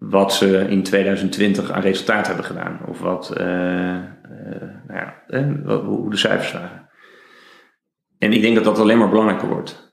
wat 0.00 0.34
ze 0.34 0.66
in 0.68 0.82
2020 0.82 1.70
aan 1.70 1.82
resultaat 1.82 2.26
hebben 2.26 2.44
gedaan. 2.44 2.80
Of 2.86 3.00
wat, 3.00 3.30
eh, 3.36 3.94
eh, 3.96 4.02
nou 4.86 4.98
ja, 4.98 5.22
eh, 5.26 5.46
wat- 5.64 5.82
hoe 5.84 6.10
de 6.10 6.16
cijfers 6.16 6.52
waren. 6.52 6.88
En 8.18 8.32
ik 8.32 8.40
denk 8.42 8.54
dat 8.54 8.64
dat 8.64 8.78
alleen 8.78 8.98
maar 8.98 9.08
belangrijker 9.08 9.48
wordt. 9.48 9.88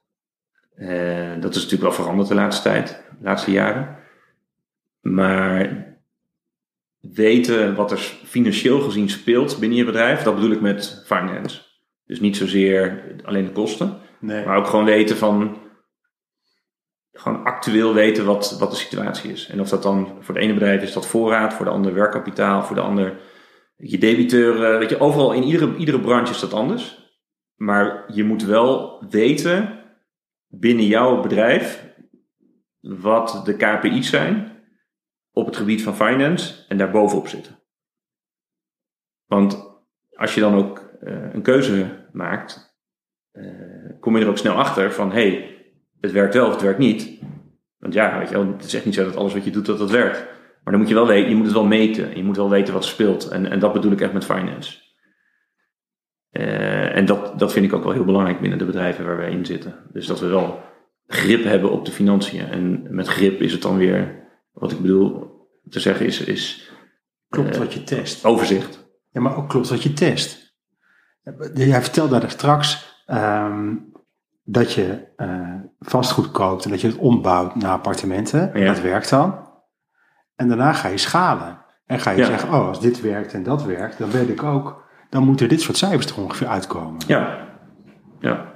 Dat 1.40 1.56
is 1.56 1.62
natuurlijk 1.64 1.82
wel 1.82 1.92
veranderd 1.92 2.28
de 2.30 2.36
laatste 2.36 2.70
tijd, 2.70 2.88
de 3.20 3.24
laatste 3.26 3.52
jaren. 3.52 3.96
Maar 5.02 5.86
weten 7.00 7.76
wat 7.76 7.92
er 7.92 7.98
financieel 8.26 8.80
gezien 8.80 9.10
speelt 9.10 9.60
binnen 9.60 9.78
je 9.78 9.86
bedrijf, 9.86 10.22
dat 10.24 10.36
bedoel 10.36 10.52
ik 10.52 10.62
met 10.62 11.04
finance. 11.06 11.62
Dus 12.06 12.20
niet 12.20 12.38
zozeer 12.38 13.04
alleen 13.24 13.46
de 13.46 13.52
kosten, 13.52 13.98
Nee. 14.20 14.46
maar 14.46 14.58
ook 14.58 14.68
gewoon 14.68 14.86
weten 14.86 15.18
van. 15.18 15.58
Gewoon 17.18 17.44
actueel 17.44 17.94
weten 17.94 18.26
wat, 18.26 18.58
wat 18.60 18.72
de 18.72 18.78
situatie 18.78 19.32
is. 19.32 19.48
En 19.48 19.60
of 19.60 19.70
dat 19.70 19.84
dan 19.84 20.18
voor 20.20 20.34
de 20.34 20.40
ene 20.40 20.54
bedrijf 20.54 20.82
is 20.82 20.94
dat 20.94 21.08
voorraad, 21.08 21.54
voor 21.54 21.66
de 21.66 21.72
andere 21.72 21.96
werkkapitaal, 21.96 22.64
voor 22.64 22.76
de 22.76 22.82
ander 22.82 23.20
je 23.76 23.98
debiteuren. 23.98 24.80
Weet 24.80 24.90
je, 24.90 25.00
overal 25.00 25.34
in 25.34 25.44
iedere, 25.44 25.76
iedere 25.76 26.00
branche 26.00 26.32
is 26.32 26.40
dat 26.40 26.54
anders. 26.54 27.12
Maar 27.56 28.14
je 28.14 28.24
moet 28.24 28.44
wel 28.44 29.04
weten 29.10 29.84
binnen 30.48 30.86
jouw 30.86 31.22
bedrijf 31.22 31.86
wat 32.80 33.42
de 33.46 33.56
KPI's 33.56 34.10
zijn 34.10 34.62
op 35.32 35.46
het 35.46 35.56
gebied 35.56 35.84
van 35.84 35.96
finance 35.96 36.66
en 36.68 36.78
daar 36.78 36.92
bovenop 36.92 37.28
zitten. 37.28 37.60
Want 39.26 39.80
als 40.10 40.36
je 40.36 40.42
dan 40.42 40.56
ook 40.56 40.80
eh, 40.80 41.34
een 41.34 41.42
keuze 41.42 42.08
maakt, 42.12 42.80
eh, 43.32 44.00
kom 44.00 44.18
je 44.18 44.24
er 44.24 44.30
ook 44.30 44.38
snel 44.38 44.56
achter 44.56 44.92
van 44.92 45.12
hey, 45.12 45.57
het 46.02 46.12
werkt 46.12 46.34
wel 46.34 46.46
of 46.46 46.52
het 46.52 46.62
werkt 46.62 46.80
niet. 46.80 47.20
Want 47.80 47.94
ja, 47.94 48.18
weet 48.20 48.30
je 48.30 48.34
wel, 48.36 48.48
het 48.48 48.64
is 48.66 48.74
echt 48.74 48.86
niet 48.86 48.94
zo 48.94 49.04
dat 49.04 49.16
alles 49.16 49.34
wat 49.34 49.44
je 49.44 49.52
doet, 49.52 49.66
dat 49.66 49.78
dat 49.78 49.92
werkt. 49.92 50.18
Maar 50.64 50.76
dan 50.76 50.80
moet 50.80 50.90
je 50.90 50.94
wel 50.96 51.08
weten, 51.08 51.30
je 51.30 51.36
moet 51.36 51.46
het 51.46 51.54
wel 51.56 51.66
meten. 51.66 52.18
Je 52.18 52.24
moet 52.24 52.36
wel 52.36 52.50
weten 52.50 52.74
wat 52.74 52.86
speelt. 52.86 53.28
En, 53.28 53.46
en 53.52 53.60
dat 53.60 53.74
bedoel 53.74 53.92
ik 53.92 54.02
echt 54.02 54.14
met 54.14 54.26
finance. 54.26 54.80
Eh, 56.30 56.96
en 56.96 57.06
dat, 57.06 57.40
dat 57.40 57.54
vind 57.54 57.66
ik 57.66 57.74
ook 57.74 57.84
wel 57.84 57.92
heel 57.94 58.06
belangrijk 58.06 58.40
binnen 58.40 58.58
de 58.60 58.66
bedrijven 58.66 59.06
waar 59.06 59.18
wij 59.18 59.32
in 59.32 59.46
zitten. 59.46 59.76
Dus 59.92 60.06
dat 60.08 60.20
we 60.20 60.28
wel 60.28 60.60
grip 61.08 61.44
hebben 61.44 61.72
op 61.72 61.86
de 61.86 61.92
financiën. 61.92 62.48
En 62.48 62.88
met 62.96 63.08
grip 63.08 63.42
is 63.42 63.52
het 63.52 63.62
dan 63.62 63.78
weer, 63.78 64.28
wat 64.52 64.72
ik 64.72 64.80
bedoel 64.80 65.36
te 65.70 65.80
zeggen, 65.80 66.06
is, 66.06 66.22
is 66.22 66.72
Klopt 67.30 67.54
Eh, 67.54 67.58
wat 67.58 67.74
je 67.74 67.84
test. 67.84 68.26
overzicht. 68.26 68.88
Ja, 69.12 69.22
maar 69.22 69.38
ook 69.38 69.50
klopt 69.50 69.70
wat 69.70 69.84
je 69.84 69.94
test. 69.94 70.56
Jij 71.54 71.82
vertelde 71.82 72.20
daar 72.20 72.30
straks 72.32 72.96
ehm, 73.06 73.76
dat 74.50 74.74
je 74.74 75.08
eh, 75.16 75.54
vastgoed 75.80 76.32
koopt 76.32 76.66
en 76.66 76.72
dat 76.72 76.82
je 76.82 76.88
het 76.88 76.98
ombouwt 76.98 77.56
naar 77.56 77.72
appartementen. 77.72 78.52
Ja. 78.60 78.66
Dat 78.66 78.82
werkt 78.82 79.10
dan. 79.10 79.46
En 80.36 80.48
daarna 80.48 80.74
ga 80.74 80.88
je 80.88 80.98
schalen. 80.98 81.66
En 81.86 82.00
ga 82.00 82.12
je 82.12 82.18
Ja. 82.18 82.26
zeggen, 82.26 82.50
oh, 82.50 82.68
als 82.68 82.82
dit 82.82 83.02
werkt 83.02 83.34
en 83.34 83.44
dat 83.44 83.64
werkt, 83.64 83.98
dan 83.98 84.10
weet 84.10 84.30
ik 84.30 84.44
ook, 84.44 84.86
dan 85.10 85.24
moeten 85.24 85.50
dit 85.50 85.62
soort 85.62 85.78
cijfers 85.78 86.06
er 86.12 86.18
ongeveer 86.24 86.48
uitkomen. 86.48 87.02
Ja, 87.08 87.48
ja. 88.20 88.56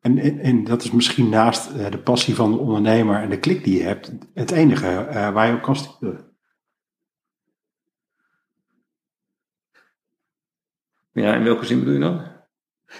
En, 0.00 0.18
en, 0.18 0.38
en 0.38 0.64
dat 0.64 0.82
is 0.82 0.90
misschien 0.90 1.28
naast 1.28 1.70
eh, 1.70 1.90
de 1.90 1.98
passie 1.98 2.34
van 2.34 2.50
de 2.52 2.58
ondernemer 2.58 3.22
en 3.22 3.28
de 3.30 3.38
klik 3.38 3.64
die 3.64 3.78
je 3.78 3.84
hebt, 3.84 4.12
het 4.34 4.50
enige 4.50 4.86
eh, 4.86 5.30
waar 5.32 5.46
je 5.46 5.54
op 5.54 5.62
kan 5.62 5.76
sturen. 5.76 6.28
Ja, 11.12 11.34
in 11.34 11.44
welke 11.44 11.64
zin 11.66 11.78
bedoel 11.78 11.94
je 11.94 12.00
dan? 12.00 12.29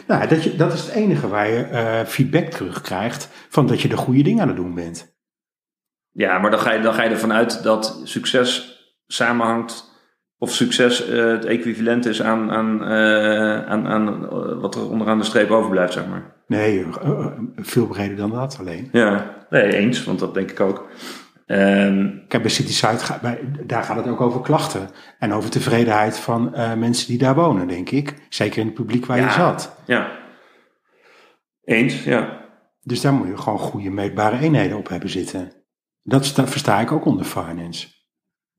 Nou, 0.06 0.28
dat, 0.28 0.44
je, 0.44 0.56
dat 0.56 0.72
is 0.72 0.80
het 0.80 0.90
enige 0.90 1.28
waar 1.28 1.48
je 1.48 1.62
eh, 1.62 2.04
feedback 2.04 2.44
terugkrijgt 2.44 3.28
van 3.48 3.66
dat 3.66 3.80
je 3.80 3.88
de 3.88 3.96
goede 3.96 4.22
dingen 4.22 4.42
aan 4.42 4.48
het 4.48 4.56
doen 4.56 4.74
bent. 4.74 5.18
Ja, 6.12 6.38
maar 6.38 6.50
dan 6.50 6.60
ga 6.60 6.72
je, 6.72 6.80
dan 6.80 6.94
ga 6.94 7.02
je 7.02 7.10
ervan 7.10 7.32
uit 7.32 7.62
dat 7.62 8.00
succes 8.04 8.78
samenhangt. 9.06 9.88
Of 10.38 10.52
succes 10.52 11.08
eh, 11.08 11.26
het 11.26 11.44
equivalent 11.44 12.06
is 12.06 12.22
aan, 12.22 12.50
aan, 12.50 12.84
eh, 12.84 13.66
aan, 13.66 13.86
aan 13.86 14.28
wat 14.60 14.74
er 14.74 14.90
onderaan 14.90 15.18
de 15.18 15.24
streep 15.24 15.50
overblijft, 15.50 15.92
zeg 15.92 16.06
maar. 16.06 16.34
Nee, 16.46 16.86
veel 17.56 17.86
breder 17.86 18.16
dan 18.16 18.30
dat 18.30 18.56
alleen. 18.60 18.88
Ja, 18.92 19.36
nee, 19.50 19.72
eens, 19.72 20.04
want 20.04 20.18
dat 20.18 20.34
denk 20.34 20.50
ik 20.50 20.60
ook. 20.60 20.88
Ehm, 21.50 22.08
Kijk, 22.28 22.42
bij 22.42 22.50
City 22.50 22.72
Site, 22.72 23.04
gaat, 23.04 23.20
bij, 23.20 23.38
daar 23.66 23.82
gaat 23.82 23.96
het 23.96 24.06
ook 24.08 24.20
over 24.20 24.40
klachten. 24.40 24.88
En 25.18 25.32
over 25.32 25.50
tevredenheid 25.50 26.18
van 26.18 26.54
eh, 26.54 26.74
mensen 26.74 27.08
die 27.08 27.18
daar 27.18 27.34
wonen, 27.34 27.68
denk 27.68 27.90
ik. 27.90 28.14
Zeker 28.28 28.58
in 28.60 28.66
het 28.66 28.74
publiek 28.74 29.06
waar 29.06 29.20
je 29.20 29.30
zat. 29.30 29.82
ja. 29.86 30.18
Eens, 31.64 32.04
ja. 32.04 32.38
Dus 32.82 33.00
daar 33.00 33.12
moet 33.12 33.26
je 33.28 33.36
gewoon 33.36 33.58
goede 33.58 33.90
meetbare 33.90 34.38
eenheden 34.38 34.76
op 34.76 34.88
hebben 34.88 35.08
zitten. 35.10 35.52
Dat 36.02 36.24
sta- 36.24 36.46
versta 36.46 36.80
ik 36.80 36.92
ook 36.92 37.04
onder 37.04 37.24
finance. 37.24 37.88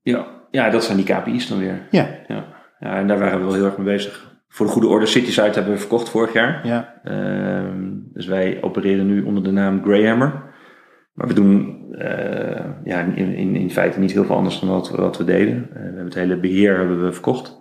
ja. 0.02 0.40
Ja, 0.50 0.70
dat 0.70 0.84
zijn 0.84 0.96
die 0.96 1.06
KPI's 1.06 1.48
dan 1.48 1.58
weer. 1.58 1.86
Ja, 1.90 2.08
Ja, 2.28 2.44
ja 2.78 2.96
en 2.96 3.06
daar 3.06 3.18
waren 3.18 3.38
we 3.38 3.44
wel 3.44 3.54
heel 3.54 3.64
erg 3.64 3.76
mee 3.76 3.86
bezig. 3.86 4.30
Voor 4.48 4.66
de 4.66 4.72
goede 4.72 4.88
orde, 4.88 5.06
Citysite 5.06 5.40
hebben 5.52 5.72
we 5.72 5.78
verkocht 5.78 6.08
vorig 6.08 6.32
jaar. 6.32 6.66
ja. 6.66 7.00
Ehm, 7.04 7.88
dus 8.12 8.26
wij 8.26 8.58
opereren 8.62 9.06
nu 9.06 9.22
onder 9.22 9.42
de 9.44 9.50
naam 9.50 9.82
Greyhammer. 9.82 10.51
Maar 11.12 11.26
we 11.26 11.34
doen 11.34 11.82
eh, 11.94 12.64
ja, 12.84 13.00
in, 13.00 13.34
in, 13.34 13.56
in 13.56 13.70
feite 13.70 13.98
niet 13.98 14.12
heel 14.12 14.24
veel 14.24 14.36
anders 14.36 14.60
dan 14.60 14.68
wat, 14.68 14.90
wat 14.90 15.18
we 15.18 15.24
deden. 15.24 15.68
Eh, 15.68 15.74
we 15.74 15.80
hebben 15.80 16.04
het 16.04 16.14
hele 16.14 16.40
beheer 16.40 16.78
hebben 16.78 17.04
we 17.04 17.12
verkocht. 17.12 17.60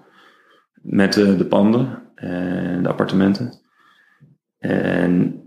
Met 0.82 1.18
eh, 1.18 1.38
de 1.38 1.46
panden 1.46 2.02
en 2.16 2.84
de 2.84 2.90
appartementen. 2.90 3.60
En 4.58 5.42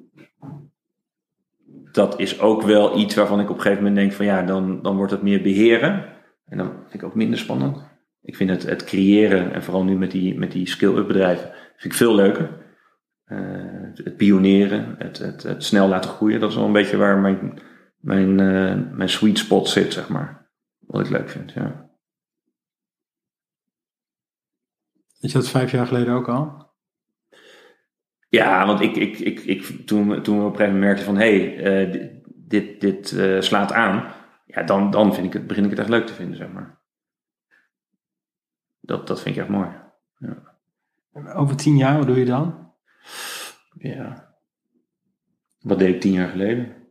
dat 1.93 2.21
is 2.21 2.41
ook 2.41 2.63
wel 2.63 2.99
iets 2.99 3.15
waarvan 3.15 3.41
ik 3.41 3.51
op 3.51 3.57
een 3.57 3.63
gegeven 3.63 3.83
moment 3.83 4.01
denk 4.01 4.13
van 4.13 4.27
ja, 4.27 4.43
dan, 4.43 4.83
dan 4.83 4.97
wordt 4.97 5.13
het 5.13 5.23
meer 5.23 5.43
beheren. 5.43 6.05
En 6.47 6.59
dan 6.59 6.71
vind 6.71 6.95
ik 6.95 7.03
ook 7.03 7.15
minder 7.15 7.39
spannend. 7.39 7.83
Ik 8.23 8.37
vind 8.37 8.51
het, 8.51 8.63
het 8.63 8.85
creëren, 8.85 9.53
en 9.53 9.63
vooral 9.63 9.85
nu 9.85 9.97
met 9.97 10.11
die, 10.11 10.39
met 10.39 10.53
die 10.53 10.69
skill-up 10.69 11.07
bedrijven, 11.07 11.51
vind 11.77 11.93
ik 11.93 11.95
veel 11.95 12.15
leuker. 12.15 12.63
Het, 13.25 13.99
het 14.05 14.17
pioneren, 14.17 14.95
het, 14.99 15.19
het, 15.19 15.43
het 15.43 15.65
snel 15.65 15.89
laten 15.89 16.11
groeien, 16.11 16.41
dat 16.41 16.51
is 16.51 16.57
wel 16.57 16.65
een 16.67 16.73
beetje 16.73 16.97
waar 16.97 17.19
mijn, 17.19 17.59
mijn, 18.05 18.41
eh, 18.41 18.91
mijn 18.97 19.09
sweet 19.09 19.39
spot 19.39 19.69
zit, 19.69 19.93
zeg 19.93 20.09
maar. 20.09 20.51
Wat 20.79 21.01
ik 21.05 21.11
leuk 21.11 21.29
vind, 21.31 21.53
ja. 21.53 21.91
Weet 25.19 25.33
je 25.33 25.39
dat 25.39 25.49
vijf 25.49 25.71
jaar 25.71 25.87
geleden 25.87 26.15
ook 26.15 26.29
al? 26.29 26.73
Ja, 28.29 28.67
want 28.67 28.81
ik, 28.81 28.97
ik, 28.97 29.19
ik, 29.19 29.41
ik, 29.41 29.87
toen, 29.87 30.09
we- 30.09 30.21
toen 30.21 30.39
we 30.39 30.45
op 30.45 30.51
een 30.51 30.57
gegeven 30.57 30.73
moment 30.79 30.81
merkten 30.81 31.05
van, 31.05 31.17
hé, 31.17 31.41
hey, 31.41 31.85
eh, 31.93 32.13
dit, 32.27 32.81
dit, 32.81 33.13
eh, 33.13 33.41
slaat 33.41 33.73
aan. 33.73 34.13
Ja, 34.47 34.63
dan, 34.63 34.91
dan 34.91 35.15
vind 35.15 35.27
ik 35.27 35.33
het, 35.33 35.47
begin 35.47 35.65
ik 35.65 35.71
het 35.71 35.79
echt 35.79 35.89
leuk 35.89 36.07
te 36.07 36.15
vinden, 36.15 36.37
zeg 36.37 36.53
maar. 36.53 36.83
Dat, 38.81 39.07
dat 39.07 39.21
vind 39.23 39.37
ik 39.37 39.43
echt 39.43 39.51
mooi. 39.51 39.83
Over 41.35 41.57
tien 41.57 41.77
jaar, 41.77 41.97
wat 41.99 42.07
doe 42.07 42.19
je 42.19 42.25
dan? 42.25 42.73
Ja. 43.79 44.35
Wat 45.59 45.79
deed 45.79 45.95
ik 45.95 46.01
tien 46.01 46.13
jaar 46.13 46.29
geleden? 46.29 46.84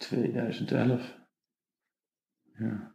2011. 0.00 1.18
Ja. 2.58 2.92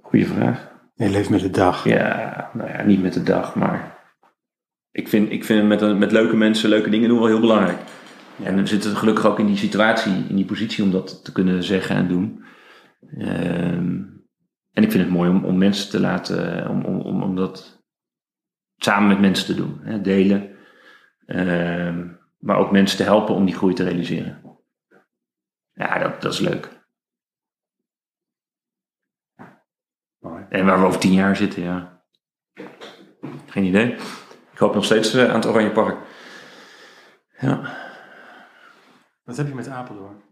Goeie 0.00 0.26
vraag. 0.26 0.74
Je 0.94 1.10
leeft 1.10 1.30
met 1.30 1.40
de 1.40 1.50
dag. 1.50 1.84
Ja, 1.84 2.50
nou 2.54 2.70
ja, 2.70 2.82
niet 2.82 3.02
met 3.02 3.12
de 3.12 3.22
dag, 3.22 3.54
maar 3.54 4.04
ik 4.92 5.08
vind, 5.08 5.30
ik 5.30 5.44
vind 5.44 5.68
met, 5.68 5.98
met 5.98 6.12
leuke 6.12 6.36
mensen 6.36 6.68
leuke 6.68 6.90
dingen 6.90 7.08
doen 7.08 7.18
wel 7.18 7.26
heel 7.26 7.40
belangrijk. 7.40 7.78
En 8.42 8.56
we 8.56 8.66
zitten 8.66 8.96
gelukkig 8.96 9.26
ook 9.26 9.38
in 9.38 9.46
die 9.46 9.56
situatie, 9.56 10.24
in 10.28 10.36
die 10.36 10.44
positie 10.44 10.84
om 10.84 10.90
dat 10.90 11.24
te 11.24 11.32
kunnen 11.32 11.62
zeggen 11.62 11.96
en 11.96 12.08
doen. 12.08 12.44
Ehm, 13.18 14.02
en 14.72 14.82
ik 14.82 14.90
vind 14.90 15.04
het 15.04 15.12
mooi 15.12 15.30
om, 15.30 15.44
om 15.44 15.58
mensen 15.58 15.90
te 15.90 16.00
laten, 16.00 16.68
om, 16.68 16.84
om, 16.84 17.00
om, 17.00 17.22
om 17.22 17.36
dat 17.36 17.84
samen 18.76 19.08
met 19.08 19.20
mensen 19.20 19.46
te 19.46 19.54
doen. 19.54 19.80
Hè, 19.82 20.00
delen. 20.00 20.50
Ehm, 21.26 22.08
maar 22.46 22.58
ook 22.58 22.70
mensen 22.70 22.96
te 22.96 23.02
helpen 23.02 23.34
om 23.34 23.44
die 23.44 23.54
groei 23.54 23.74
te 23.74 23.84
realiseren. 23.84 24.58
Ja, 25.72 25.98
dat, 25.98 26.22
dat 26.22 26.32
is 26.32 26.38
leuk. 26.38 26.84
En 30.48 30.66
waar 30.66 30.80
we 30.80 30.86
over 30.86 31.00
tien 31.00 31.12
jaar 31.12 31.36
zitten, 31.36 31.62
ja. 31.62 32.02
Geen 33.46 33.64
idee. 33.64 33.92
Ik 34.52 34.58
hoop 34.58 34.74
nog 34.74 34.84
steeds 34.84 35.14
eh, 35.14 35.28
aan 35.28 35.34
het 35.34 35.46
Oranje 35.46 35.70
Park. 35.70 35.98
Ja. 37.38 37.76
Wat 39.24 39.36
heb 39.36 39.48
je 39.48 39.54
met 39.54 39.68
Apeldoorn? 39.68 40.22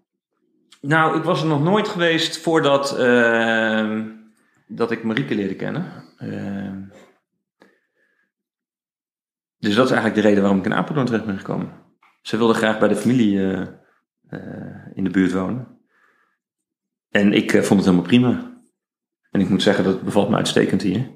Nou, 0.81 1.17
ik 1.17 1.23
was 1.23 1.41
er 1.41 1.49
nog 1.49 1.63
nooit 1.63 1.89
geweest 1.89 2.39
voordat 2.39 2.99
ehm, 2.99 4.11
dat 4.67 4.91
ik 4.91 5.05
Marieke 5.05 5.35
leerde 5.35 5.57
kennen. 5.57 6.05
Ehm, 6.19 6.83
dus 9.59 9.75
dat 9.75 9.85
is 9.85 9.93
eigenlijk 9.93 10.15
de 10.15 10.29
reden 10.29 10.43
waarom 10.43 10.59
ik 10.59 10.65
in 10.67 10.75
Apeldoorn 10.75 11.07
terecht 11.07 11.27
ben 11.27 11.39
gekomen. 11.39 11.84
Ze 12.25 12.37
wilde 12.37 12.55
graag 12.55 12.79
bij 12.79 12.89
de 12.89 12.97
familie 12.97 13.41
eh, 13.41 13.61
eh, 14.29 14.87
in 14.95 15.05
de 15.05 15.11
buurt 15.11 15.33
wonen. 15.33 15.79
En 17.11 17.33
ik 17.33 17.53
eh, 17.53 17.63
vond 17.63 17.81
het 17.81 17.89
helemaal 17.89 18.09
prima. 18.09 18.63
En 19.31 19.41
ik 19.41 19.49
moet 19.49 19.63
zeggen, 19.63 19.85
dat 19.85 20.03
bevalt 20.03 20.29
me 20.29 20.37
uitstekend 20.37 20.83
hier. 20.83 21.11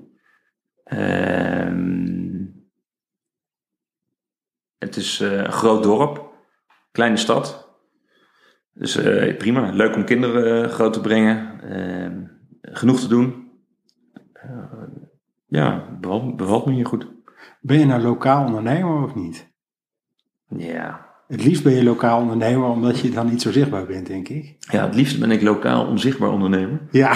Ehm, 0.85 2.45
het 4.79 4.97
is 4.97 5.21
een 5.21 5.53
groot 5.53 5.83
dorp, 5.83 6.35
kleine 6.93 7.17
stad. 7.17 7.69
Dus 8.73 8.95
prima, 9.37 9.71
leuk 9.71 9.95
om 9.97 10.05
kinderen 10.05 10.71
groot 10.71 10.93
te 10.93 11.01
brengen. 11.01 11.61
Ehm, 11.61 12.25
genoeg 12.61 13.01
te 13.01 13.09
doen. 13.09 13.51
Ja, 15.47 15.97
bevalt, 16.01 16.37
bevalt 16.37 16.67
me 16.67 16.73
hier 16.73 16.87
goed. 16.87 17.07
Ben 17.61 17.79
je 17.79 17.87
nou 17.87 18.03
lokaal 18.03 18.45
ondernemer 18.45 19.03
of 19.03 19.15
niet? 19.15 19.48
Ja. 20.49 21.07
Het 21.27 21.45
liefst 21.45 21.63
ben 21.63 21.73
je 21.73 21.85
lokaal 21.85 22.21
ondernemer 22.21 22.69
omdat 22.69 22.99
je 23.01 23.11
dan 23.11 23.27
niet 23.27 23.43
zo 23.43 23.53
zichtbaar 23.53 23.87
bent, 23.87 24.07
denk 24.07 24.29
ik. 24.29 24.57
ja, 24.59 24.85
het 24.85 24.95
liefst 24.95 25.21
ben 25.21 25.31
ik 25.31 25.43
lokaal 25.43 25.87
onzichtbaar 25.87 26.31
ondernemer. 26.31 26.81
Ja. 26.91 27.11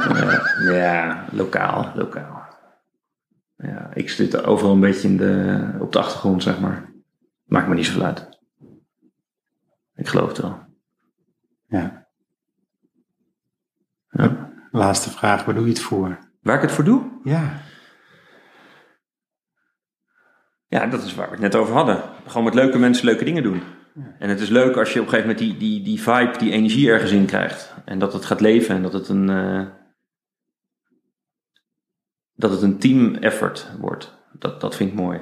Eh, 0.00 0.38
ja, 0.76 1.24
lokaal, 1.32 1.92
lokaal. 1.94 2.42
Ja, 3.56 3.90
ik 3.94 4.10
zit 4.10 4.44
overal 4.44 4.72
een 4.72 4.80
beetje 4.80 5.08
in 5.08 5.16
de, 5.16 5.60
op 5.80 5.92
de 5.92 5.98
achtergrond, 5.98 6.42
zeg 6.42 6.60
maar. 6.60 6.92
Maakt 7.44 7.68
me 7.68 7.74
niet 7.74 7.86
zoveel 7.86 8.04
uit. 8.04 8.38
Ik 9.94 10.08
geloof 10.08 10.28
het 10.28 10.38
wel. 10.38 10.58
ja. 11.66 12.06
Ja. 14.10 14.50
Laatste 14.70 15.10
vraag, 15.10 15.44
waar 15.44 15.54
doe 15.54 15.64
je 15.64 15.70
het 15.70 15.80
voor? 15.80 16.18
Waar 16.42 16.56
ik 16.56 16.62
het 16.62 16.72
voor 16.72 16.84
doe? 16.84 17.02
Ja. 17.24 17.60
Ja, 20.70 20.86
dat 20.86 21.02
is 21.02 21.14
waar 21.14 21.26
we 21.26 21.32
het 21.32 21.40
net 21.40 21.54
over 21.54 21.74
hadden. 21.74 22.02
Gewoon 22.26 22.44
met 22.44 22.54
leuke 22.54 22.78
mensen 22.78 23.04
leuke 23.04 23.24
dingen 23.24 23.42
doen. 23.42 23.62
En 24.18 24.28
het 24.28 24.40
is 24.40 24.48
leuk 24.48 24.76
als 24.76 24.92
je 24.92 25.00
op 25.00 25.04
een 25.04 25.10
gegeven 25.10 25.30
moment 25.30 25.58
die, 25.58 25.70
die, 25.70 25.82
die 25.82 26.02
vibe, 26.02 26.38
die 26.38 26.52
energie 26.52 26.90
ergens 26.90 27.10
in 27.10 27.26
krijgt. 27.26 27.74
En 27.84 27.98
dat 27.98 28.12
het 28.12 28.24
gaat 28.24 28.40
leven 28.40 28.74
en 28.74 28.82
dat 28.82 28.92
het 28.92 29.08
een, 29.08 29.28
eh, 29.28 29.66
dat 32.34 32.50
het 32.50 32.62
een 32.62 32.78
team 32.78 33.14
effort 33.14 33.70
wordt. 33.80 34.18
Dat, 34.32 34.60
dat 34.60 34.76
vind 34.76 34.90
ik 34.90 34.96
mooi. 34.96 35.20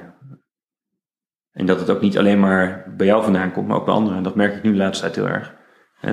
En 1.52 1.66
dat 1.66 1.80
het 1.80 1.90
ook 1.90 2.00
niet 2.00 2.18
alleen 2.18 2.40
maar 2.40 2.94
bij 2.96 3.06
jou 3.06 3.22
vandaan 3.22 3.52
komt, 3.52 3.68
maar 3.68 3.76
ook 3.76 3.84
bij 3.84 3.94
anderen. 3.94 4.16
En 4.16 4.24
dat 4.24 4.34
merk 4.34 4.56
ik 4.56 4.62
nu 4.62 4.70
de 4.70 4.76
laatste 4.76 5.04
tijd 5.04 5.16
heel 5.16 5.28
erg. 5.28 5.54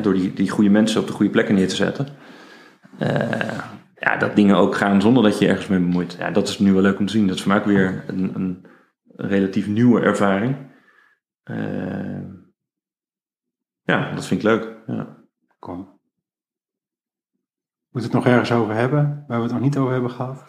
Door 0.01 0.13
die, 0.13 0.33
die 0.33 0.49
goede 0.49 0.69
mensen 0.69 1.01
op 1.01 1.07
de 1.07 1.13
goede 1.13 1.31
plekken 1.31 1.55
neer 1.55 1.67
te 1.67 1.75
zetten. 1.75 2.07
Eh, 2.99 3.57
ja, 3.95 4.17
dat 4.17 4.35
dingen 4.35 4.55
ook 4.55 4.75
gaan 4.75 5.01
zonder 5.01 5.23
dat 5.23 5.39
je 5.39 5.47
ergens 5.47 5.67
mee 5.67 5.79
bemoeit. 5.79 6.15
Ja, 6.19 6.31
dat 6.31 6.47
is 6.47 6.59
nu 6.59 6.73
wel 6.73 6.81
leuk 6.81 6.99
om 6.99 7.05
te 7.05 7.11
zien. 7.11 7.27
Dat 7.27 7.35
is 7.35 7.41
voor 7.41 7.51
mij 7.51 7.59
ook 7.59 7.67
weer 7.67 8.03
een, 8.07 8.31
een 8.35 8.65
relatief 9.15 9.67
nieuwe 9.67 10.01
ervaring. 10.01 10.73
Eh, 11.43 12.23
ja, 13.81 14.13
dat 14.13 14.25
vind 14.25 14.39
ik 14.39 14.45
leuk. 14.45 14.77
Ja. 14.87 15.17
Kom. 15.59 15.99
Moet 17.89 18.03
het 18.03 18.11
nog 18.11 18.25
ergens 18.25 18.51
over 18.51 18.73
hebben, 18.73 19.23
waar 19.27 19.37
we 19.37 19.43
het 19.43 19.53
nog 19.53 19.61
niet 19.61 19.77
over 19.77 19.91
hebben 19.91 20.11
gehad? 20.11 20.43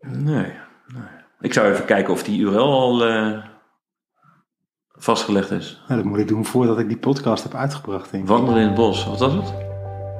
Nee, 0.00 0.58
nee. 0.86 1.24
Ik 1.40 1.52
zou 1.52 1.72
even 1.72 1.84
kijken 1.84 2.12
of 2.12 2.22
die 2.22 2.40
URL 2.40 2.72
al 2.72 3.06
eh, 3.06 3.44
vastgelegd 4.88 5.50
is. 5.50 5.82
Nou, 5.88 6.00
dat 6.00 6.10
moet 6.10 6.18
ik 6.18 6.28
doen 6.28 6.44
voordat 6.44 6.78
ik 6.78 6.88
die 6.88 6.98
podcast 6.98 7.42
heb 7.42 7.54
uitgebracht. 7.54 8.10
Denk 8.10 8.22
ik. 8.22 8.28
Wandelen 8.28 8.60
in 8.60 8.66
het 8.66 8.76
bos, 8.76 9.06
wat 9.06 9.18
was 9.18 9.32
het? 9.32 9.54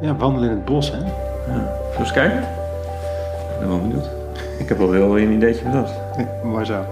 Ja, 0.01 0.17
wandelen 0.17 0.51
in 0.51 0.57
het 0.57 0.65
bos, 0.65 0.91
hè? 0.91 0.99
Ja. 0.99 1.13
Zullen 1.47 1.93
we 1.93 1.99
eens 1.99 2.13
kijken? 2.13 2.41
Ik 2.41 3.59
ben 3.59 3.69
wel 3.69 3.81
benieuwd. 3.81 4.16
Ik 4.59 4.69
heb 4.69 4.81
al 4.81 4.91
wel 4.91 5.19
een 5.19 5.33
ideetje 5.33 5.65
bedacht. 5.65 5.93
Mooi 6.43 6.65
zo. 6.65 6.75
Hé, 6.75 6.83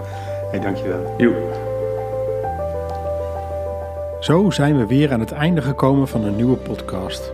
hey, 0.51 0.59
dankjewel. 0.59 1.13
Joep. 1.17 1.35
Zo 4.19 4.49
zijn 4.49 4.77
we 4.77 4.85
weer 4.85 5.13
aan 5.13 5.19
het 5.19 5.31
einde 5.31 5.61
gekomen 5.61 6.07
van 6.07 6.23
een 6.23 6.35
nieuwe 6.35 6.57
podcast. 6.57 7.33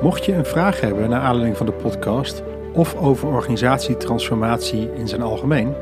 Mocht 0.00 0.24
je 0.24 0.34
een 0.34 0.44
vraag 0.44 0.80
hebben 0.80 1.10
naar 1.10 1.20
aanleiding 1.20 1.56
van 1.56 1.66
de 1.66 1.72
podcast 1.72 2.42
of 2.72 2.96
over 2.96 3.28
organisatietransformatie 3.28 4.90
in 4.94 5.08
zijn 5.08 5.22
algemeen, 5.22 5.74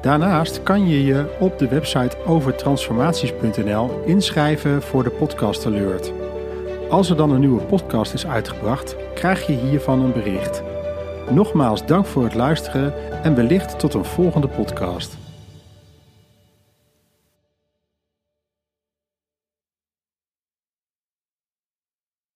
Daarnaast 0.02 0.64
kan 0.64 0.88
je 0.88 1.04
je 1.04 1.26
op 1.40 1.60
de 1.60 1.68
website 1.68 2.18
overtransformaties.nl 2.26 4.02
inschrijven 4.06 4.82
voor 4.82 5.04
de 5.04 5.10
podcast 5.10 5.66
alert. 5.66 6.25
Als 6.90 7.10
er 7.10 7.18
dan 7.18 7.32
een 7.32 7.40
nieuwe 7.40 7.62
podcast 7.62 8.14
is 8.14 8.26
uitgebracht, 8.26 8.96
krijg 9.14 9.48
je 9.48 9.54
hiervan 9.54 10.02
een 10.02 10.14
bericht. 10.14 10.64
Nogmaals 11.30 11.86
dank 11.86 12.06
voor 12.06 12.24
het 12.24 12.34
luisteren 12.34 12.94
en 13.24 13.36
wellicht 13.36 13.80
tot 13.80 13.94
een 13.94 14.06
volgende 14.06 14.48
podcast. 14.48 15.25